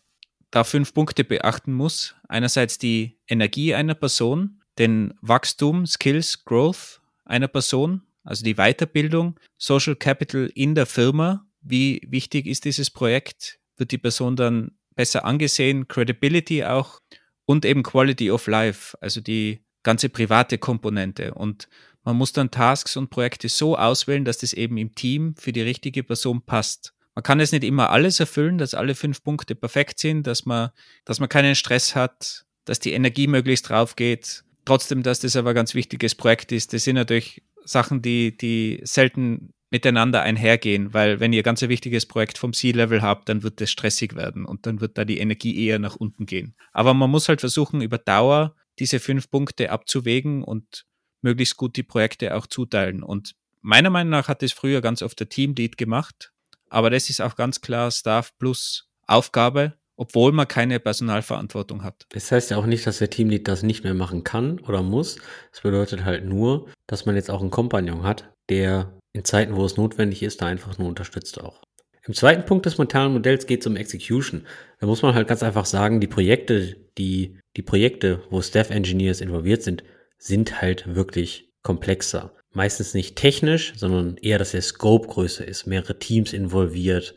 [0.51, 2.15] da fünf Punkte beachten muss.
[2.29, 9.97] Einerseits die Energie einer Person, den Wachstum, Skills, Growth einer Person, also die Weiterbildung, Social
[9.97, 13.59] Capital in der Firma wie wichtig ist dieses Projekt?
[13.77, 15.87] Wird die Person dann besser angesehen?
[15.87, 17.01] Credibility auch
[17.47, 21.33] und eben Quality of Life, also die ganze private Komponente.
[21.35, 21.69] Und
[22.05, 25.63] man muss dann Tasks und Projekte so auswählen, dass das eben im Team für die
[25.63, 26.95] richtige Person passt.
[27.15, 30.71] Man kann es nicht immer alles erfüllen, dass alle fünf Punkte perfekt sind, dass man,
[31.05, 34.43] dass man keinen Stress hat, dass die Energie möglichst drauf geht.
[34.65, 36.73] Trotzdem, dass das aber ein ganz wichtiges Projekt ist.
[36.73, 42.07] Das sind natürlich Sachen, die, die selten miteinander einhergehen, weil wenn ihr ganz ein wichtiges
[42.07, 45.67] Projekt vom C-Level habt, dann wird das stressig werden und dann wird da die Energie
[45.67, 46.55] eher nach unten gehen.
[46.73, 50.87] Aber man muss halt versuchen, über Dauer diese fünf Punkte abzuwägen und
[51.21, 53.03] möglichst gut die Projekte auch zuteilen.
[53.03, 56.33] Und meiner Meinung nach hat das früher ganz oft der Teamlead gemacht,
[56.71, 62.07] aber das ist auch ganz klar Staff plus Aufgabe obwohl man keine Personalverantwortung hat.
[62.11, 65.17] Das heißt ja auch nicht, dass der Teamlead das nicht mehr machen kann oder muss.
[65.51, 69.65] Das bedeutet halt nur, dass man jetzt auch einen Kompagnon hat, der in Zeiten, wo
[69.65, 71.63] es notwendig ist, da einfach nur unterstützt auch.
[72.07, 74.47] Im zweiten Punkt des mentalen Modells geht es um Execution.
[74.81, 79.21] Da muss man halt ganz einfach sagen, die Projekte, die, die Projekte, wo Staff Engineers
[79.21, 79.85] involviert sind,
[80.17, 82.33] sind halt wirklich komplexer.
[82.53, 87.15] Meistens nicht technisch, sondern eher, dass der Scope größer ist, mehrere Teams involviert,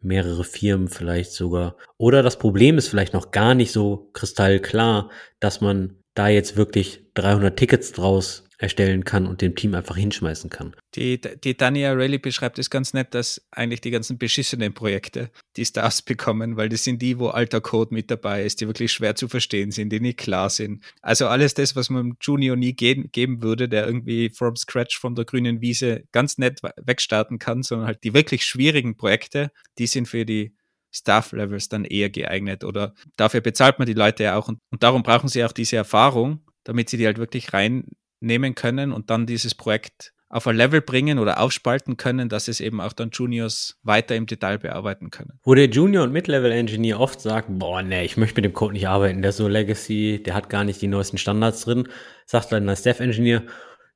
[0.00, 1.76] mehrere Firmen vielleicht sogar.
[1.96, 7.10] Oder das Problem ist vielleicht noch gar nicht so kristallklar, dass man da jetzt wirklich
[7.14, 10.74] 300 Tickets draus erstellen kann und dem Team einfach hinschmeißen kann.
[10.96, 15.64] Die, die Dania Rayleigh beschreibt es ganz nett, dass eigentlich die ganzen beschissenen Projekte die
[15.64, 19.14] Stars bekommen, weil das sind die, wo alter Code mit dabei ist, die wirklich schwer
[19.14, 20.84] zu verstehen sind, die nicht klar sind.
[21.02, 25.14] Also alles das, was man Junior nie geben, geben würde, der irgendwie from scratch von
[25.14, 30.08] der grünen Wiese ganz nett wegstarten kann, sondern halt die wirklich schwierigen Projekte, die sind
[30.08, 30.56] für die
[30.90, 35.02] Staff-Levels dann eher geeignet oder dafür bezahlt man die Leute ja auch und, und darum
[35.02, 37.84] brauchen sie auch diese Erfahrung, damit sie die halt wirklich rein
[38.20, 42.60] nehmen können und dann dieses Projekt auf ein Level bringen oder aufspalten können, dass es
[42.60, 45.38] eben auch dann Juniors weiter im Detail bearbeiten können.
[45.42, 48.88] Wo der Junior- und Mid-Level-Engineer oft sagt, boah, nee, ich möchte mit dem Code nicht
[48.88, 51.88] arbeiten, der ist so Legacy, der hat gar nicht die neuesten Standards drin,
[52.26, 53.42] sagt dann der Staff-Engineer,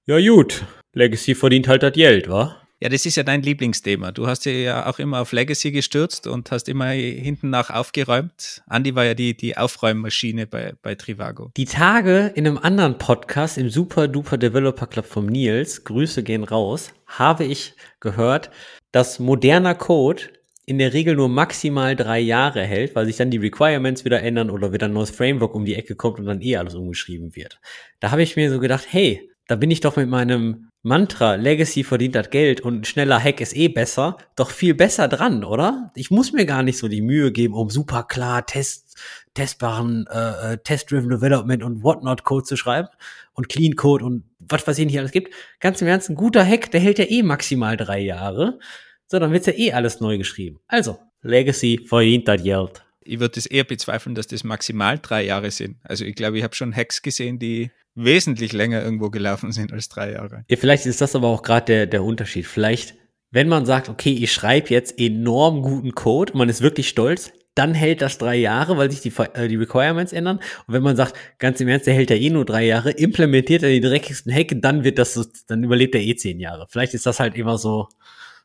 [0.06, 2.61] ja gut, Legacy verdient halt das Geld, wa?
[2.82, 4.10] Ja, das ist ja dein Lieblingsthema.
[4.10, 8.64] Du hast ja auch immer auf Legacy gestürzt und hast immer hinten nach aufgeräumt.
[8.68, 11.52] Andy war ja die, die Aufräummaschine bei, bei Trivago.
[11.56, 16.42] Die Tage in einem anderen Podcast, im Super Duper Developer Club vom Nils, Grüße gehen
[16.42, 18.50] raus, habe ich gehört,
[18.90, 20.24] dass moderner Code
[20.66, 24.50] in der Regel nur maximal drei Jahre hält, weil sich dann die Requirements wieder ändern
[24.50, 27.60] oder wieder ein neues Framework um die Ecke kommt und dann eh alles umgeschrieben wird.
[28.00, 31.84] Da habe ich mir so gedacht, hey, da bin ich doch mit meinem Mantra, Legacy
[31.84, 35.92] verdient das Geld und ein schneller Hack ist eh besser, doch viel besser dran, oder?
[35.94, 38.98] Ich muss mir gar nicht so die Mühe geben, um super klar Test,
[39.34, 42.88] testbaren, äh, äh, Test-Driven Development und Whatnot Code zu schreiben
[43.32, 45.32] und Clean Code und was weiß ich nicht alles gibt.
[45.60, 48.58] Ganz im Ernst, ein guter Hack, der hält ja eh maximal drei Jahre.
[49.06, 50.58] So, dann wird's ja eh alles neu geschrieben.
[50.66, 52.84] Also, Legacy verdient das Geld.
[53.04, 55.76] Ich würde es eher bezweifeln, dass das maximal drei Jahre sind.
[55.84, 59.88] Also ich glaube, ich habe schon Hacks gesehen, die wesentlich länger irgendwo gelaufen sind als
[59.88, 60.44] drei Jahre.
[60.48, 62.46] Ja, vielleicht ist das aber auch gerade der, der Unterschied.
[62.46, 62.94] Vielleicht,
[63.30, 67.74] wenn man sagt, okay, ich schreibe jetzt enorm guten Code, man ist wirklich stolz, dann
[67.74, 70.38] hält das drei Jahre, weil sich die, äh, die Requirements ändern.
[70.66, 73.62] Und wenn man sagt, ganz im Ernst, der hält ja eh nur drei Jahre, implementiert
[73.62, 76.66] er die dreckigsten Hacke, dann wird das, so, dann überlebt er eh zehn Jahre.
[76.70, 77.88] Vielleicht ist das halt immer so,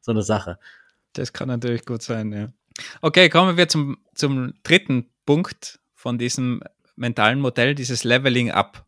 [0.02, 0.60] so eine Sache.
[1.14, 2.50] Das kann natürlich gut sein, ja.
[3.02, 6.62] Okay, kommen wir zum, zum dritten Punkt von diesem
[6.96, 8.87] mentalen Modell, dieses Leveling Up.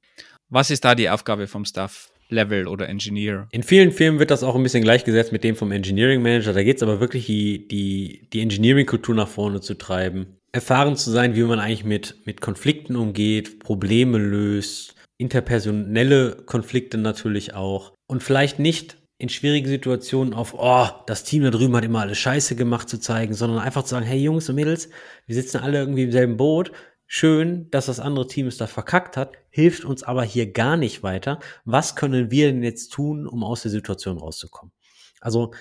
[0.51, 2.09] Was ist da die Aufgabe vom Staff?
[2.31, 3.47] Level oder Engineer.
[3.51, 6.53] In vielen Filmen wird das auch ein bisschen gleichgesetzt mit dem vom Engineering Manager.
[6.53, 10.37] Da geht es aber wirklich, die, die, die Engineering-Kultur nach vorne zu treiben.
[10.51, 17.55] Erfahren zu sein, wie man eigentlich mit, mit Konflikten umgeht, Probleme löst, interpersonelle Konflikte natürlich
[17.55, 17.93] auch.
[18.07, 22.17] Und vielleicht nicht in schwierigen Situationen auf, oh, das Team da drüben hat immer alles
[22.19, 24.89] scheiße gemacht zu zeigen, sondern einfach zu sagen, hey Jungs und Mädels,
[25.25, 26.71] wir sitzen alle irgendwie im selben Boot
[27.11, 31.01] Schön, dass das andere Team es da verkackt hat, hilft uns aber hier gar nicht
[31.01, 31.39] weiter.
[31.65, 34.71] Was können wir denn jetzt tun, um aus der Situation rauszukommen?
[35.19, 35.51] Also,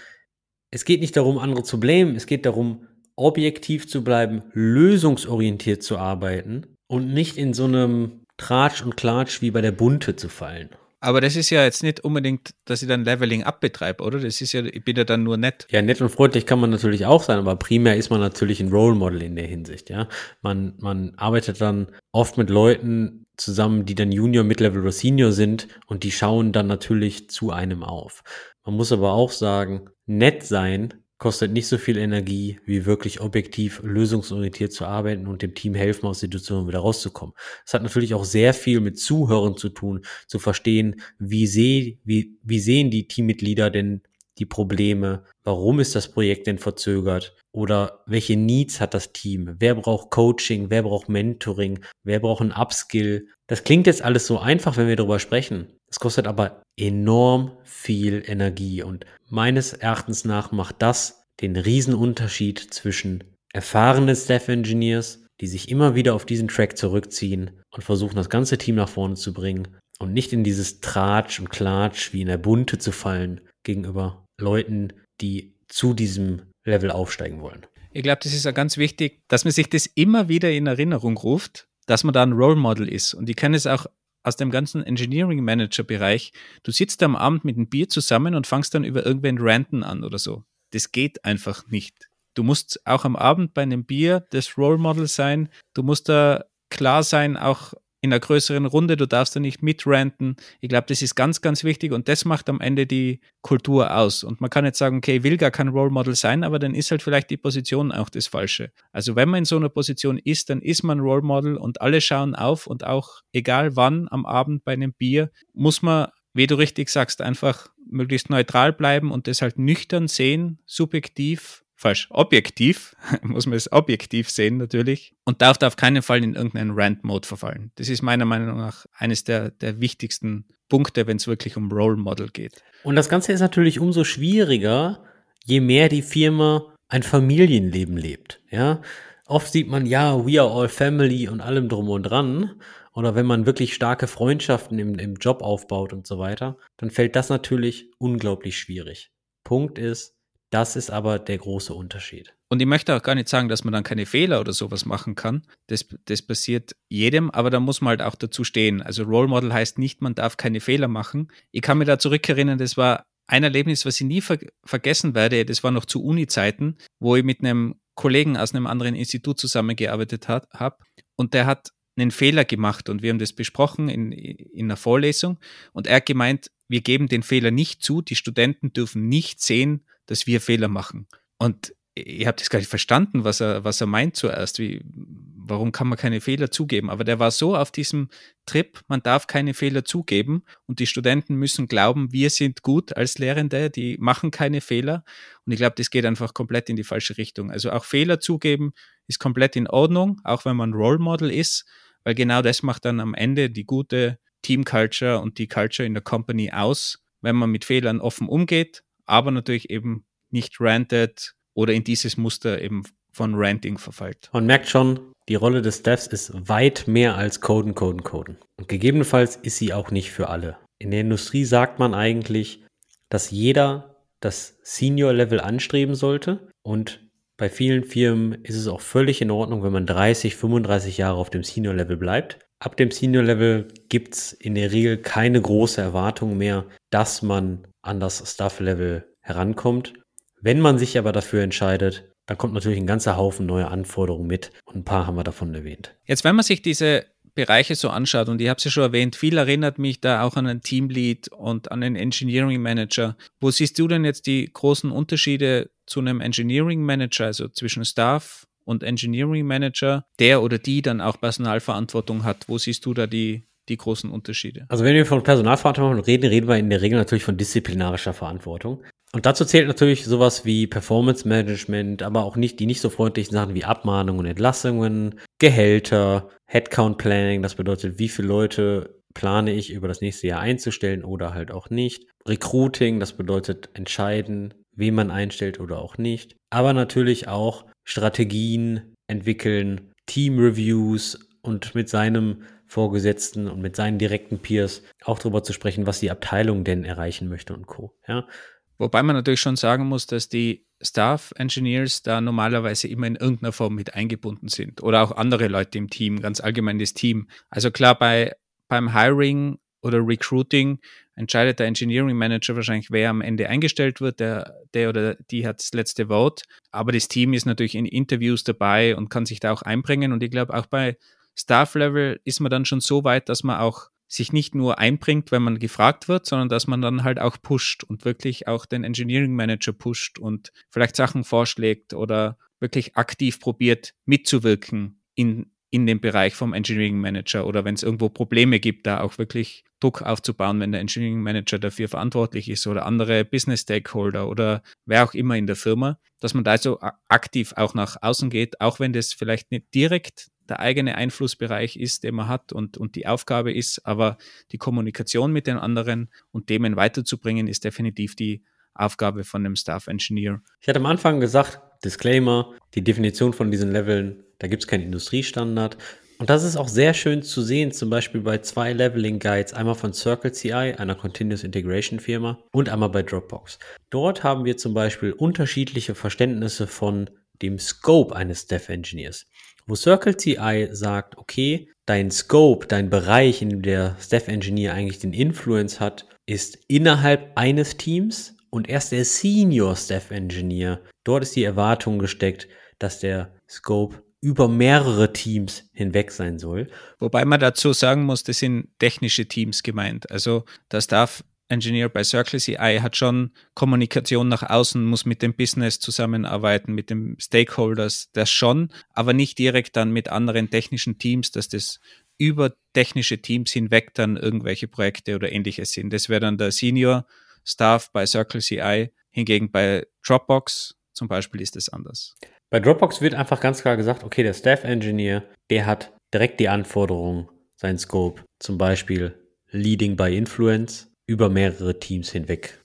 [0.71, 5.97] es geht nicht darum, andere zu blamen, es geht darum, objektiv zu bleiben, lösungsorientiert zu
[5.97, 10.69] arbeiten und nicht in so einem Tratsch und Klatsch wie bei der Bunte zu fallen.
[11.01, 14.19] Aber das ist ja jetzt nicht unbedingt, dass ich dann Leveling up betreibe, oder?
[14.19, 15.67] Das ist ja, ich bin ja dann nur nett.
[15.71, 18.71] Ja, nett und freundlich kann man natürlich auch sein, aber primär ist man natürlich ein
[18.71, 20.09] Role Model in der Hinsicht, ja.
[20.43, 25.69] Man, man arbeitet dann oft mit Leuten zusammen, die dann Junior, Mid-Level oder Senior sind
[25.87, 28.25] und die schauen dann natürlich zu einem auf.
[28.65, 33.81] Man muss aber auch sagen, nett sein kostet nicht so viel Energie, wie wirklich objektiv
[33.83, 37.35] lösungsorientiert zu arbeiten und dem Team helfen, aus der Situation wieder rauszukommen.
[37.67, 42.39] Es hat natürlich auch sehr viel mit Zuhören zu tun, zu verstehen, wie, seh, wie,
[42.43, 44.03] wie sehen die Teammitglieder denn
[44.39, 49.75] die Probleme, warum ist das Projekt denn verzögert oder welche Needs hat das Team, wer
[49.75, 53.27] braucht Coaching, wer braucht Mentoring, wer braucht ein Upskill.
[53.49, 55.78] Das klingt jetzt alles so einfach, wenn wir darüber sprechen.
[55.91, 63.25] Es kostet aber enorm viel Energie und meines Erachtens nach macht das den Riesenunterschied zwischen
[63.53, 68.59] erfahrenen Staff Engineers, die sich immer wieder auf diesen Track zurückziehen und versuchen, das ganze
[68.59, 69.69] Team nach vorne zu bringen
[69.99, 74.93] und nicht in dieses Tratsch und Klatsch wie in der Bunte zu fallen gegenüber Leuten,
[75.21, 77.67] die zu diesem Level aufsteigen wollen.
[77.93, 81.17] Ich glaube, das ist ja ganz wichtig, dass man sich das immer wieder in Erinnerung
[81.17, 83.15] ruft, dass man da ein Role Model ist.
[83.15, 83.87] Und ich kann es auch
[84.23, 88.47] aus dem ganzen Engineering Manager Bereich, du sitzt am Abend mit einem Bier zusammen und
[88.47, 90.45] fangst dann über irgendwen ranten an oder so.
[90.71, 92.09] Das geht einfach nicht.
[92.35, 95.49] Du musst auch am Abend bei einem Bier das Role Model sein.
[95.75, 100.37] Du musst da klar sein, auch in einer größeren Runde, du darfst da nicht mitranten.
[100.61, 104.23] Ich glaube, das ist ganz, ganz wichtig und das macht am Ende die Kultur aus.
[104.23, 106.91] Und man kann jetzt sagen, okay, will gar kein Role Model sein, aber dann ist
[106.91, 108.71] halt vielleicht die Position auch das Falsche.
[108.93, 112.01] Also wenn man in so einer Position ist, dann ist man Role Model und alle
[112.01, 116.55] schauen auf und auch egal wann am Abend bei einem Bier, muss man, wie du
[116.55, 123.47] richtig sagst, einfach möglichst neutral bleiben und das halt nüchtern sehen, subjektiv falsch, objektiv, muss
[123.47, 127.71] man es objektiv sehen natürlich und darf da auf keinen Fall in irgendeinen Rant-Mode verfallen.
[127.77, 131.97] Das ist meiner Meinung nach eines der, der wichtigsten Punkte, wenn es wirklich um Role
[131.97, 132.63] Model geht.
[132.83, 135.05] Und das Ganze ist natürlich umso schwieriger,
[135.45, 138.41] je mehr die Firma ein Familienleben lebt.
[138.51, 138.83] Ja,
[139.27, 142.61] oft sieht man ja, we are all family und allem drum und dran.
[142.93, 147.15] Oder wenn man wirklich starke Freundschaften im, im Job aufbaut und so weiter, dann fällt
[147.15, 149.13] das natürlich unglaublich schwierig.
[149.45, 150.18] Punkt ist,
[150.51, 152.35] das ist aber der große Unterschied.
[152.49, 155.15] Und ich möchte auch gar nicht sagen, dass man dann keine Fehler oder sowas machen
[155.15, 155.47] kann.
[155.67, 158.81] Das, das passiert jedem, aber da muss man halt auch dazu stehen.
[158.81, 161.31] Also Role Model heißt nicht, man darf keine Fehler machen.
[161.53, 165.45] Ich kann mir da zurückerinnern, das war ein Erlebnis, was ich nie ver vergessen werde.
[165.45, 170.29] Das war noch zu Uni-Zeiten, wo ich mit einem Kollegen aus einem anderen Institut zusammengearbeitet
[170.29, 170.77] habe.
[171.17, 175.39] Und der hat einen Fehler gemacht und wir haben das besprochen in, in einer Vorlesung.
[175.73, 179.85] Und er hat gemeint, wir geben den Fehler nicht zu, die Studenten dürfen nicht sehen,
[180.09, 181.07] dass wir Fehler machen.
[181.39, 184.59] Und ich habe das gar nicht verstanden, was er, was er meint zuerst.
[184.59, 186.91] Wie, warum kann man keine Fehler zugeben?
[186.91, 188.09] Aber der war so auf diesem
[188.47, 193.19] Trip, man darf keine Fehler zugeben und die Studenten müssen glauben, wir sind gut als
[193.19, 195.05] Lehrende, die machen keine Fehler.
[195.45, 197.51] Und ich glaube, das geht einfach komplett in die falsche Richtung.
[197.51, 198.73] Also auch Fehler zugeben
[199.07, 201.67] ist komplett in Ordnung, auch wenn man Role Model ist,
[202.05, 205.95] weil genau das macht dann am Ende die gute Team Culture und die Culture in
[205.95, 211.73] der Company aus, wenn man mit Fehlern offen umgeht, aber natürlich eben nicht rantet oder
[211.73, 214.31] in dieses Muster eben von Ranting verfällt.
[214.33, 218.39] Man merkt schon, die Rolle des Devs ist weit mehr als Coden, Coden, Coden.
[218.57, 220.59] Und gegebenenfalls ist sie auch nicht für alle.
[220.79, 222.65] In der Industrie sagt man eigentlich,
[223.09, 229.31] dass jeder das Senior-Level anstreben sollte und bei vielen Firmen ist es auch völlig in
[229.31, 232.41] Ordnung, wenn man 30, 35 Jahre auf dem Senior-Level bleibt.
[232.61, 238.01] Ab dem Senior-Level gibt es in der Regel keine große Erwartung mehr, dass man an
[238.01, 239.95] das Staff-Level herankommt.
[240.41, 244.51] Wenn man sich aber dafür entscheidet, dann kommt natürlich ein ganzer Haufen neuer Anforderungen mit
[244.65, 245.97] und ein paar haben wir davon erwähnt.
[246.05, 249.15] Jetzt, wenn man sich diese Bereiche so anschaut, und ich habe es ja schon erwähnt,
[249.15, 253.17] viel erinnert mich da auch an einen Teamlead und an einen Engineering Manager.
[253.41, 258.48] Wo siehst du denn jetzt die großen Unterschiede zu einem Engineering Manager, also zwischen Staff
[258.69, 262.45] und Engineering Manager, der oder die dann auch Personalverantwortung hat?
[262.49, 264.67] Wo siehst du da die, die großen Unterschiede?
[264.69, 268.85] Also wenn wir von Personalverantwortung reden, reden wir in der Regel natürlich von disziplinarischer Verantwortung.
[269.13, 273.33] Und dazu zählt natürlich sowas wie Performance Management, aber auch nicht die nicht so freundlichen
[273.33, 279.89] Sachen wie Abmahnungen, Entlassungen, Gehälter, Headcount Planning, das bedeutet, wie viele Leute plane ich über
[279.89, 282.05] das nächste Jahr einzustellen oder halt auch nicht.
[282.27, 286.37] Recruiting, das bedeutet entscheiden, wen man einstellt oder auch nicht.
[286.51, 294.39] Aber natürlich auch Strategien entwickeln, Team Reviews und mit seinem Vorgesetzten und mit seinen direkten
[294.39, 297.95] Peers auch darüber zu sprechen, was die Abteilung denn erreichen möchte und Co.
[298.07, 298.29] Ja.
[298.77, 303.53] Wobei man natürlich schon sagen muss, dass die Staff Engineers da normalerweise immer in irgendeiner
[303.53, 307.27] Form mit eingebunden sind oder auch andere Leute im Team, ganz allgemein das Team.
[307.49, 308.37] Also klar, bei,
[308.69, 310.79] beim Hiring oder Recruiting
[311.19, 315.61] entscheidet der Engineering Manager wahrscheinlich, wer am Ende eingestellt wird, der, der oder die hat
[315.61, 316.45] das letzte Wort.
[316.71, 320.13] Aber das Team ist natürlich in Interviews dabei und kann sich da auch einbringen.
[320.13, 320.97] Und ich glaube, auch bei
[321.35, 325.31] Staff Level ist man dann schon so weit, dass man auch sich nicht nur einbringt,
[325.33, 328.83] wenn man gefragt wird, sondern dass man dann halt auch pusht und wirklich auch den
[328.83, 336.01] Engineering Manager pusht und vielleicht Sachen vorschlägt oder wirklich aktiv probiert mitzuwirken in, in dem
[336.01, 340.61] Bereich vom Engineering Manager oder wenn es irgendwo Probleme gibt, da auch wirklich Druck aufzubauen,
[340.61, 345.37] wenn der Engineering Manager dafür verantwortlich ist oder andere Business Stakeholder oder wer auch immer
[345.37, 349.13] in der Firma, dass man da so aktiv auch nach außen geht, auch wenn das
[349.13, 353.85] vielleicht nicht direkt der eigene Einflussbereich ist, den man hat und, und die Aufgabe ist,
[353.85, 354.17] aber
[354.51, 358.43] die Kommunikation mit den anderen und Themen weiterzubringen, ist definitiv die
[358.75, 360.41] Aufgabe von einem Staff Engineer.
[360.61, 364.85] Ich hatte am Anfang gesagt, Disclaimer, die Definition von diesen Leveln, da gibt es keinen
[364.85, 365.77] Industriestandard.
[366.19, 369.77] Und das ist auch sehr schön zu sehen, zum Beispiel bei zwei Leveling Guides, einmal
[369.77, 373.59] von Circle CI, einer Continuous Integration Firma, und einmal bei Dropbox.
[373.91, 377.09] Dort haben wir zum Beispiel unterschiedliche Verständnisse von
[377.41, 379.27] dem Scope eines Dev Engineers
[379.69, 384.99] wo Circle CI sagt, okay, dein Scope, dein Bereich, in dem der Staff Engineer eigentlich
[384.99, 390.81] den Influence hat, ist innerhalb eines Teams und erst der Senior Staff Engineer.
[391.05, 392.49] Dort ist die Erwartung gesteckt,
[392.79, 396.69] dass der Scope über mehrere Teams hinweg sein soll.
[396.99, 400.11] Wobei man dazu sagen muss, das sind technische Teams gemeint.
[400.11, 405.35] Also der Staff Engineer bei Circle CI hat schon Kommunikation nach außen, muss mit dem
[405.35, 411.31] Business zusammenarbeiten, mit den Stakeholders, das schon, aber nicht direkt dann mit anderen technischen Teams,
[411.31, 411.81] dass das
[412.19, 415.93] über technische Teams hinweg dann irgendwelche Projekte oder ähnliches sind.
[415.93, 417.07] Das wäre dann der Senior
[417.45, 418.91] Staff bei Circle CI.
[419.11, 422.17] Hingegen bei Dropbox zum Beispiel ist es anders.
[422.51, 426.49] Bei Dropbox wird einfach ganz klar gesagt, okay, der Staff Engineer, der hat direkt die
[426.49, 429.15] Anforderungen, sein Scope, zum Beispiel
[429.51, 432.59] Leading by Influence über mehrere Teams hinweg.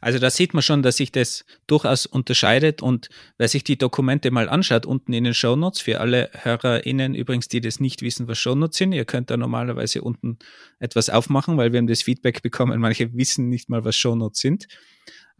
[0.00, 3.08] Also da sieht man schon, dass sich das durchaus unterscheidet und
[3.38, 7.60] wer sich die Dokumente mal anschaut, unten in den Shownotes, für alle HörerInnen übrigens, die
[7.60, 10.40] das nicht wissen, was Shownotes sind, ihr könnt da normalerweise unten
[10.80, 14.66] etwas aufmachen, weil wir haben das Feedback bekommen, manche wissen nicht mal, was Shownotes sind.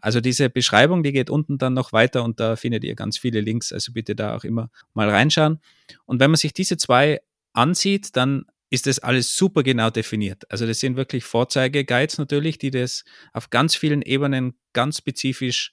[0.03, 3.41] Also diese Beschreibung, die geht unten dann noch weiter und da findet ihr ganz viele
[3.41, 5.61] Links, also bitte da auch immer mal reinschauen.
[6.05, 7.21] Und wenn man sich diese zwei
[7.53, 10.51] ansieht, dann ist das alles super genau definiert.
[10.51, 15.73] Also das sind wirklich Vorzeigeguides natürlich, die das auf ganz vielen Ebenen ganz spezifisch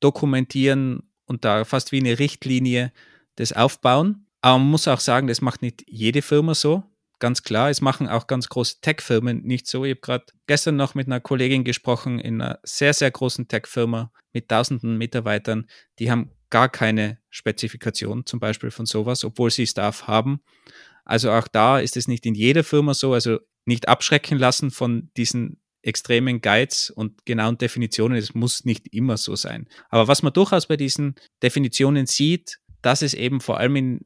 [0.00, 2.92] dokumentieren und da fast wie eine Richtlinie
[3.36, 4.26] das aufbauen.
[4.40, 6.82] Aber man muss auch sagen, das macht nicht jede Firma so.
[7.20, 9.84] Ganz klar, es machen auch ganz große Tech-Firmen nicht so.
[9.84, 14.10] Ich habe gerade gestern noch mit einer Kollegin gesprochen in einer sehr, sehr großen Tech-Firma
[14.32, 15.66] mit tausenden Mitarbeitern.
[15.98, 20.40] Die haben gar keine Spezifikation zum Beispiel von sowas, obwohl sie Staff haben.
[21.04, 25.10] Also auch da ist es nicht in jeder Firma so, also nicht abschrecken lassen von
[25.18, 28.16] diesen extremen Guides und genauen Definitionen.
[28.16, 29.68] Es muss nicht immer so sein.
[29.90, 34.00] Aber was man durchaus bei diesen Definitionen sieht, dass es eben vor allem in,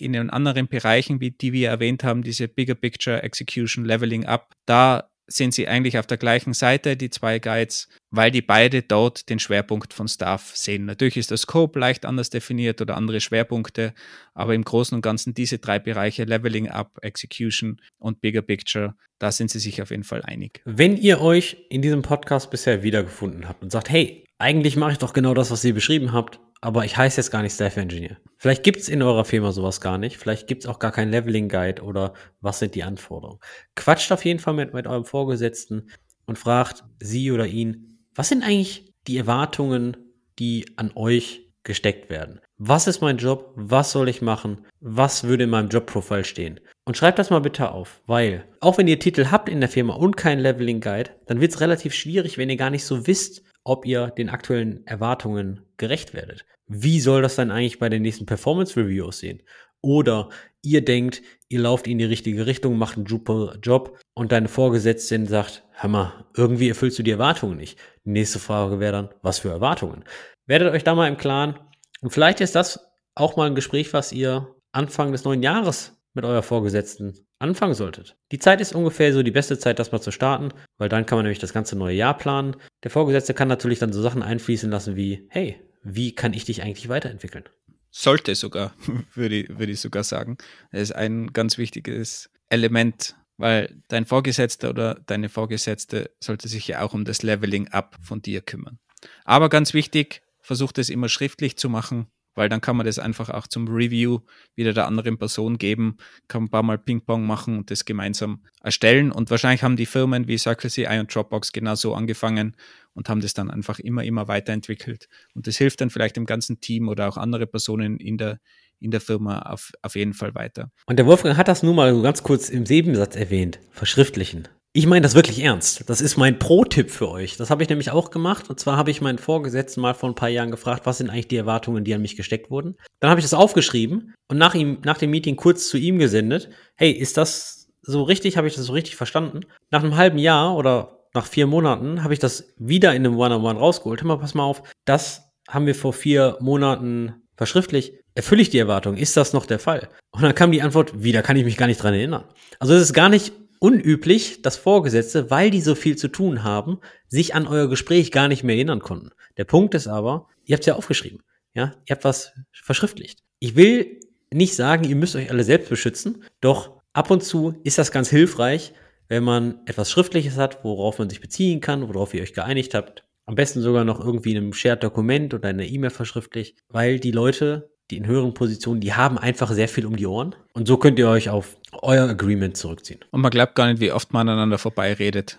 [0.00, 4.52] in den anderen Bereichen, wie die wir erwähnt haben, diese Bigger Picture Execution Leveling Up,
[4.66, 9.28] da sind sie eigentlich auf der gleichen Seite, die zwei Guides, weil die beide dort
[9.28, 10.86] den Schwerpunkt von Staff sehen.
[10.86, 13.94] Natürlich ist der Scope leicht anders definiert oder andere Schwerpunkte,
[14.34, 19.30] aber im Großen und Ganzen diese drei Bereiche, Leveling Up, Execution und Bigger Picture, da
[19.30, 20.62] sind sie sich auf jeden Fall einig.
[20.64, 24.98] Wenn ihr euch in diesem Podcast bisher wiedergefunden habt und sagt, hey, eigentlich mache ich
[24.98, 28.18] doch genau das, was ihr beschrieben habt, aber ich heiße jetzt gar nicht Staff Engineer.
[28.36, 30.18] Vielleicht gibt es in eurer Firma sowas gar nicht.
[30.18, 33.40] Vielleicht gibt es auch gar keinen Leveling Guide oder was sind die Anforderungen.
[33.76, 35.90] Quatscht auf jeden Fall mit, mit eurem Vorgesetzten
[36.26, 39.96] und fragt sie oder ihn, was sind eigentlich die Erwartungen,
[40.38, 42.40] die an euch gesteckt werden?
[42.58, 43.52] Was ist mein Job?
[43.54, 44.66] Was soll ich machen?
[44.80, 46.60] Was würde in meinem Jobprofil stehen?
[46.84, 49.94] Und schreibt das mal bitte auf, weil auch wenn ihr Titel habt in der Firma
[49.94, 53.42] und keinen Leveling Guide, dann wird es relativ schwierig, wenn ihr gar nicht so wisst,
[53.64, 56.44] ob ihr den aktuellen Erwartungen gerecht werdet.
[56.68, 59.42] Wie soll das dann eigentlich bei den nächsten Performance Review aussehen?
[59.82, 60.28] Oder
[60.62, 65.26] ihr denkt, ihr lauft in die richtige Richtung, macht einen super Job und deine Vorgesetzte
[65.26, 67.78] sagt, hör mal, irgendwie erfüllst du die Erwartungen nicht.
[68.04, 70.04] Die nächste Frage wäre dann, was für Erwartungen?
[70.46, 71.58] Werdet euch da mal im Klaren.
[72.02, 76.24] Und vielleicht ist das auch mal ein Gespräch, was ihr Anfang des neuen Jahres mit
[76.24, 78.16] eurer Vorgesetzten anfangen solltet.
[78.32, 81.16] Die Zeit ist ungefähr so die beste Zeit, das mal zu starten, weil dann kann
[81.18, 82.56] man nämlich das ganze neue Jahr planen.
[82.84, 86.62] Der Vorgesetzte kann natürlich dann so Sachen einfließen lassen wie, hey, wie kann ich dich
[86.62, 87.44] eigentlich weiterentwickeln?
[87.90, 88.74] Sollte sogar,
[89.14, 90.38] würde ich, würde ich sogar sagen.
[90.72, 96.82] Das ist ein ganz wichtiges Element, weil dein Vorgesetzter oder deine Vorgesetzte sollte sich ja
[96.82, 98.78] auch um das Leveling up von dir kümmern.
[99.24, 103.30] Aber ganz wichtig, versucht es immer schriftlich zu machen, weil dann kann man das einfach
[103.30, 104.20] auch zum Review
[104.54, 105.96] wieder der anderen Person geben,
[106.28, 109.12] kann ein paar Mal Ping-Pong machen und das gemeinsam erstellen.
[109.12, 112.56] Und wahrscheinlich haben die Firmen wie Circle CI und Dropbox genauso angefangen
[112.94, 115.08] und haben das dann einfach immer, immer weiterentwickelt.
[115.34, 118.38] Und das hilft dann vielleicht dem ganzen Team oder auch andere Personen in der,
[118.78, 120.70] in der Firma auf, auf jeden Fall weiter.
[120.86, 124.48] Und der Wolfgang hat das nun mal ganz kurz im Nebensatz erwähnt, verschriftlichen.
[124.72, 125.90] Ich meine das wirklich ernst.
[125.90, 127.36] Das ist mein Pro-Tipp für euch.
[127.36, 128.48] Das habe ich nämlich auch gemacht.
[128.48, 131.26] Und zwar habe ich meinen Vorgesetzten mal vor ein paar Jahren gefragt, was sind eigentlich
[131.26, 132.76] die Erwartungen, die an mich gesteckt wurden.
[133.00, 136.50] Dann habe ich das aufgeschrieben und nach, ihm, nach dem Meeting kurz zu ihm gesendet.
[136.76, 138.36] Hey, ist das so richtig?
[138.36, 139.40] Habe ich das so richtig verstanden?
[139.72, 143.54] Nach einem halben Jahr oder nach vier Monaten habe ich das wieder in einem One-on-One
[143.54, 144.02] -on -One rausgeholt.
[144.02, 144.62] Hör mal, pass mal auf.
[144.84, 147.94] Das haben wir vor vier Monaten verschriftlich.
[148.14, 148.96] Erfülle ich die Erwartung?
[148.96, 149.88] Ist das noch der Fall?
[150.12, 152.24] Und dann kam die Antwort, wieder kann ich mich gar nicht dran erinnern.
[152.60, 156.80] Also es ist gar nicht unüblich, dass Vorgesetzte, weil die so viel zu tun haben,
[157.08, 159.10] sich an euer Gespräch gar nicht mehr erinnern konnten.
[159.36, 161.22] Der Punkt ist aber, ihr habt es ja aufgeschrieben.
[161.54, 163.20] Ja, ihr habt was verschriftlicht.
[163.38, 164.00] Ich will
[164.32, 168.08] nicht sagen, ihr müsst euch alle selbst beschützen, doch ab und zu ist das ganz
[168.08, 168.72] hilfreich,
[169.08, 173.04] wenn man etwas Schriftliches hat, worauf man sich beziehen kann, worauf ihr euch geeinigt habt.
[173.26, 177.10] Am besten sogar noch irgendwie in einem Shared-Dokument oder in einer E-Mail verschriftlich, weil die
[177.10, 180.34] Leute die in höheren Positionen, die haben einfach sehr viel um die Ohren.
[180.52, 183.00] Und so könnt ihr euch auf euer Agreement zurückziehen.
[183.10, 185.38] Und man glaubt gar nicht, wie oft man aneinander vorbeiredet.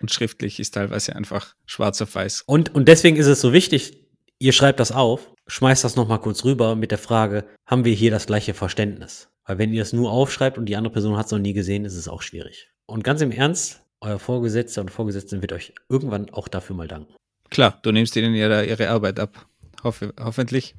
[0.00, 2.42] Und schriftlich ist teilweise einfach schwarz auf weiß.
[2.46, 6.44] Und, und deswegen ist es so wichtig, ihr schreibt das auf, schmeißt das nochmal kurz
[6.44, 9.28] rüber mit der Frage, haben wir hier das gleiche Verständnis?
[9.44, 11.84] Weil wenn ihr es nur aufschreibt und die andere Person hat es noch nie gesehen,
[11.84, 12.70] ist es auch schwierig.
[12.86, 17.14] Und ganz im Ernst, euer Vorgesetzter und Vorgesetzten wird euch irgendwann auch dafür mal danken.
[17.50, 19.46] Klar, du nimmst ihnen ja ihre Arbeit ab.
[19.84, 20.74] Hoffe, hoffentlich.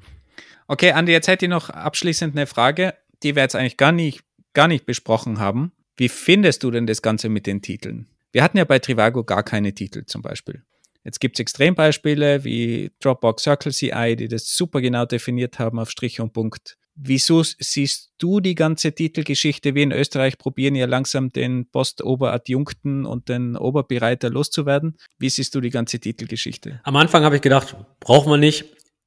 [0.66, 4.22] Okay, Andi, jetzt hätte ich noch abschließend eine Frage, die wir jetzt eigentlich gar nicht,
[4.54, 5.72] gar nicht besprochen haben.
[5.96, 8.08] Wie findest du denn das Ganze mit den Titeln?
[8.32, 10.62] Wir hatten ja bei Trivago gar keine Titel zum Beispiel.
[11.04, 15.90] Jetzt gibt es Extrembeispiele wie Dropbox Circle CI, die das super genau definiert haben auf
[15.90, 16.78] Strich und Punkt.
[16.96, 19.74] Wieso siehst du die ganze Titelgeschichte?
[19.74, 24.96] wie in Österreich probieren ja langsam den Postoberadjunkten und den Oberbereiter loszuwerden.
[25.18, 26.80] Wie siehst du die ganze Titelgeschichte?
[26.84, 28.64] Am Anfang habe ich gedacht, braucht man nicht.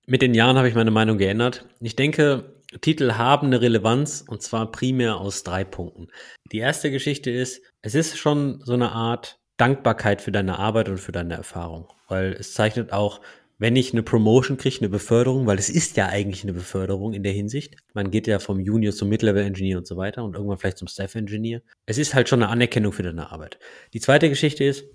[0.10, 1.66] Mit den Jahren habe ich meine Meinung geändert.
[1.82, 6.08] Ich denke, Titel haben eine Relevanz und zwar primär aus drei Punkten.
[6.53, 10.99] Die erste Geschichte ist, es ist schon so eine Art Dankbarkeit für deine Arbeit und
[10.99, 13.20] für deine Erfahrung, weil es zeichnet auch
[13.60, 17.24] wenn ich eine Promotion kriege, eine Beförderung, weil es ist ja eigentlich eine Beförderung in
[17.24, 17.76] der Hinsicht.
[17.93, 21.62] Man geht ja vom Junior zum Mid-Level-Engineer und so weiter und irgendwann vielleicht zum Staff-Engineer.
[21.88, 23.58] Es ist halt schon eine Anerkennung für deine Arbeit.
[23.93, 24.86] Die zweite Geschichte ist,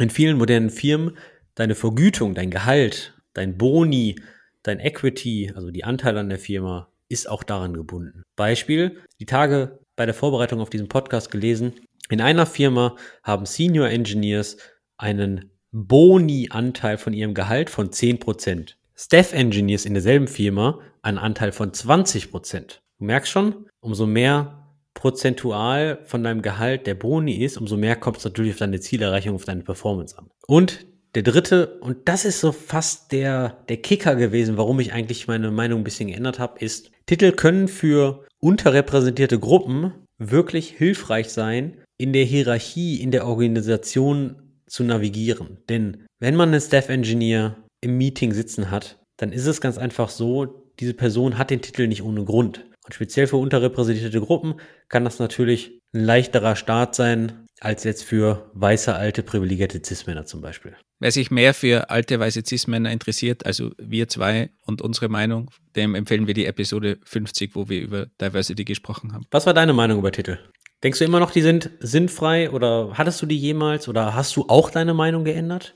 [0.00, 1.16] in vielen modernen Firmen,
[1.54, 4.16] deine Vergütung, dein Gehalt, dein Boni,
[4.62, 8.22] dein Equity, also die Anteile an der Firma, ist auch daran gebunden.
[8.36, 11.74] Beispiel, die Tage bei der Vorbereitung auf diesen Podcast gelesen,
[12.08, 14.56] in einer Firma haben Senior Engineers
[14.96, 18.74] einen Boni-Anteil von ihrem Gehalt von 10%.
[18.94, 22.80] Staff Engineers in derselben Firma einen Anteil von 20%.
[22.98, 24.62] Du merkst schon, umso mehr
[24.94, 29.34] prozentual von deinem Gehalt der Boni ist, umso mehr kommt es natürlich auf deine Zielerreichung,
[29.34, 30.30] auf deine Performance an.
[30.46, 35.28] Und der dritte, und das ist so fast der, der Kicker gewesen, warum ich eigentlich
[35.28, 41.78] meine Meinung ein bisschen geändert habe, ist, Titel können für unterrepräsentierte Gruppen wirklich hilfreich sein,
[41.98, 45.58] in der Hierarchie, in der Organisation zu navigieren.
[45.68, 50.08] Denn wenn man einen Staff Engineer im Meeting sitzen hat, dann ist es ganz einfach
[50.08, 52.64] so, diese Person hat den Titel nicht ohne Grund.
[52.84, 54.54] Und speziell für unterrepräsentierte Gruppen
[54.88, 60.40] kann das natürlich ein leichterer Start sein, als jetzt für weiße, alte, privilegierte Cis-Männer zum
[60.40, 60.74] Beispiel.
[61.02, 65.96] Wer sich mehr für alte, weiße Cis-Männer interessiert, also wir zwei und unsere Meinung, dem
[65.96, 69.26] empfehlen wir die Episode 50, wo wir über Diversity gesprochen haben.
[69.32, 70.38] Was war deine Meinung über Titel?
[70.84, 74.44] Denkst du immer noch, die sind sinnfrei oder hattest du die jemals oder hast du
[74.46, 75.74] auch deine Meinung geändert?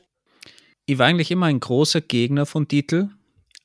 [0.87, 3.09] Ich war eigentlich immer ein großer Gegner von Titel,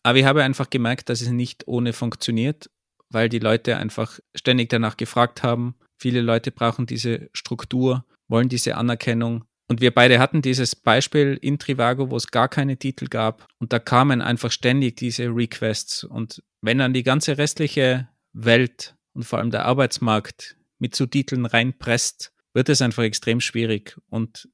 [0.02, 2.72] aber ich habe einfach gemerkt, dass es nicht ohne funktioniert,
[3.12, 5.76] weil die Leute einfach ständig danach gefragt haben.
[6.00, 9.44] Viele Leute brauchen diese Struktur, wollen diese Anerkennung.
[9.72, 13.48] Und wir beide hatten dieses Beispiel in Trivago, wo es gar keine Titel gab.
[13.58, 16.04] Und da kamen einfach ständig diese Requests.
[16.04, 21.46] Und wenn dann die ganze restliche Welt und vor allem der Arbeitsmarkt mit so Titeln
[21.46, 23.98] reinpresst, wird es einfach extrem schwierig.
[24.10, 24.50] Und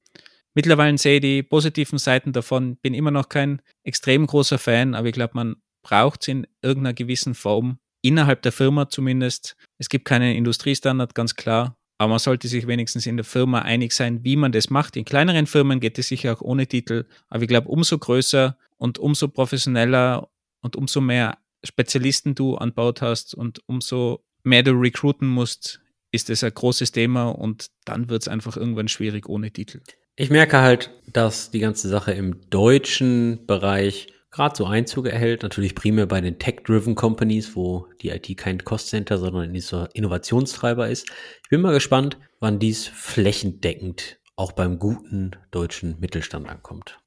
[0.53, 5.07] mittlerweile sehe ich die positiven Seiten davon, bin immer noch kein extrem großer Fan, aber
[5.07, 9.57] ich glaube, man braucht es in irgendeiner gewissen Form, innerhalb der Firma zumindest.
[9.80, 13.91] Es gibt keinen Industriestandard, ganz klar, aber man sollte sich wenigstens in der Firma einig
[13.91, 14.95] sein, wie man das macht.
[14.95, 19.00] In kleineren Firmen geht es sicher auch ohne Titel, aber ich glaube, umso größer und
[19.00, 20.30] umso professioneller
[20.62, 25.82] und umso mehr Spezialisten du an Bord hast und umso mehr du recruiten musst,
[26.12, 29.82] ist es ein großes Thema und dann wird es einfach irgendwann schwierig ohne Titel.
[30.16, 34.08] Ich merke halt, dass die ganze Sache im deutschen Bereich
[34.38, 39.18] gerade so Einzug erhält, natürlich primär bei den Tech-Driven Companies, wo die IT kein Cost-Center,
[39.18, 41.10] sondern ein Innovationstreiber ist.
[41.44, 47.00] Ich bin mal gespannt, wann dies flächendeckend auch beim guten deutschen Mittelstand ankommt.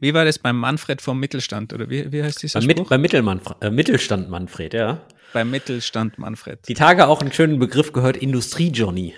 [0.00, 2.90] Wie war das beim Manfred vom Mittelstand oder wie, wie heißt dieser beim, Spruch?
[2.90, 5.06] Mit, beim äh, Mittelstand Manfred, ja
[5.36, 6.66] beim Mittelstand Manfred.
[6.66, 9.14] Die Tage auch einen schönen Begriff gehört, Industrie-Johnny.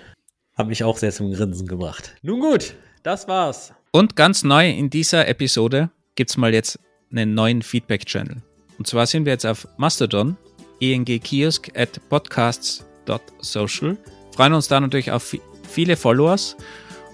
[0.57, 2.15] Hat mich auch sehr zum Grinsen gebracht.
[2.21, 3.73] Nun gut, das war's.
[3.91, 6.77] Und ganz neu in dieser Episode gibt's mal jetzt
[7.11, 8.37] einen neuen Feedback-Channel.
[8.77, 10.37] Und zwar sind wir jetzt auf Mastodon,
[10.79, 13.97] engkiosk at podcasts.social.
[14.35, 15.35] Freuen uns da natürlich auf
[15.67, 16.55] viele Followers.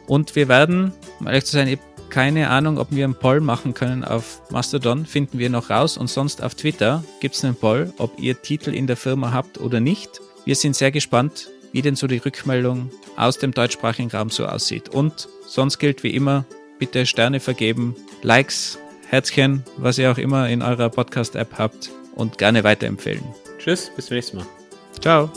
[0.08, 1.80] Und wir werden, um ehrlich zu sein,
[2.10, 5.98] keine Ahnung, ob wir einen Poll machen können auf Mastodon, finden wir noch raus.
[5.98, 9.60] Und sonst auf Twitter gibt es einen Poll, ob ihr Titel in der Firma habt
[9.60, 10.22] oder nicht.
[10.46, 14.90] Wir sind sehr gespannt, wie denn so die Rückmeldung aus dem deutschsprachigen Raum so aussieht.
[14.90, 16.46] Und sonst gilt wie immer,
[16.80, 18.78] bitte Sterne vergeben, Likes,
[19.10, 23.24] Herzchen, was ihr auch immer in eurer Podcast-App habt und gerne weiterempfehlen.
[23.60, 24.46] Tschüss, bis zum nächsten Mal.
[25.02, 25.30] Ciao.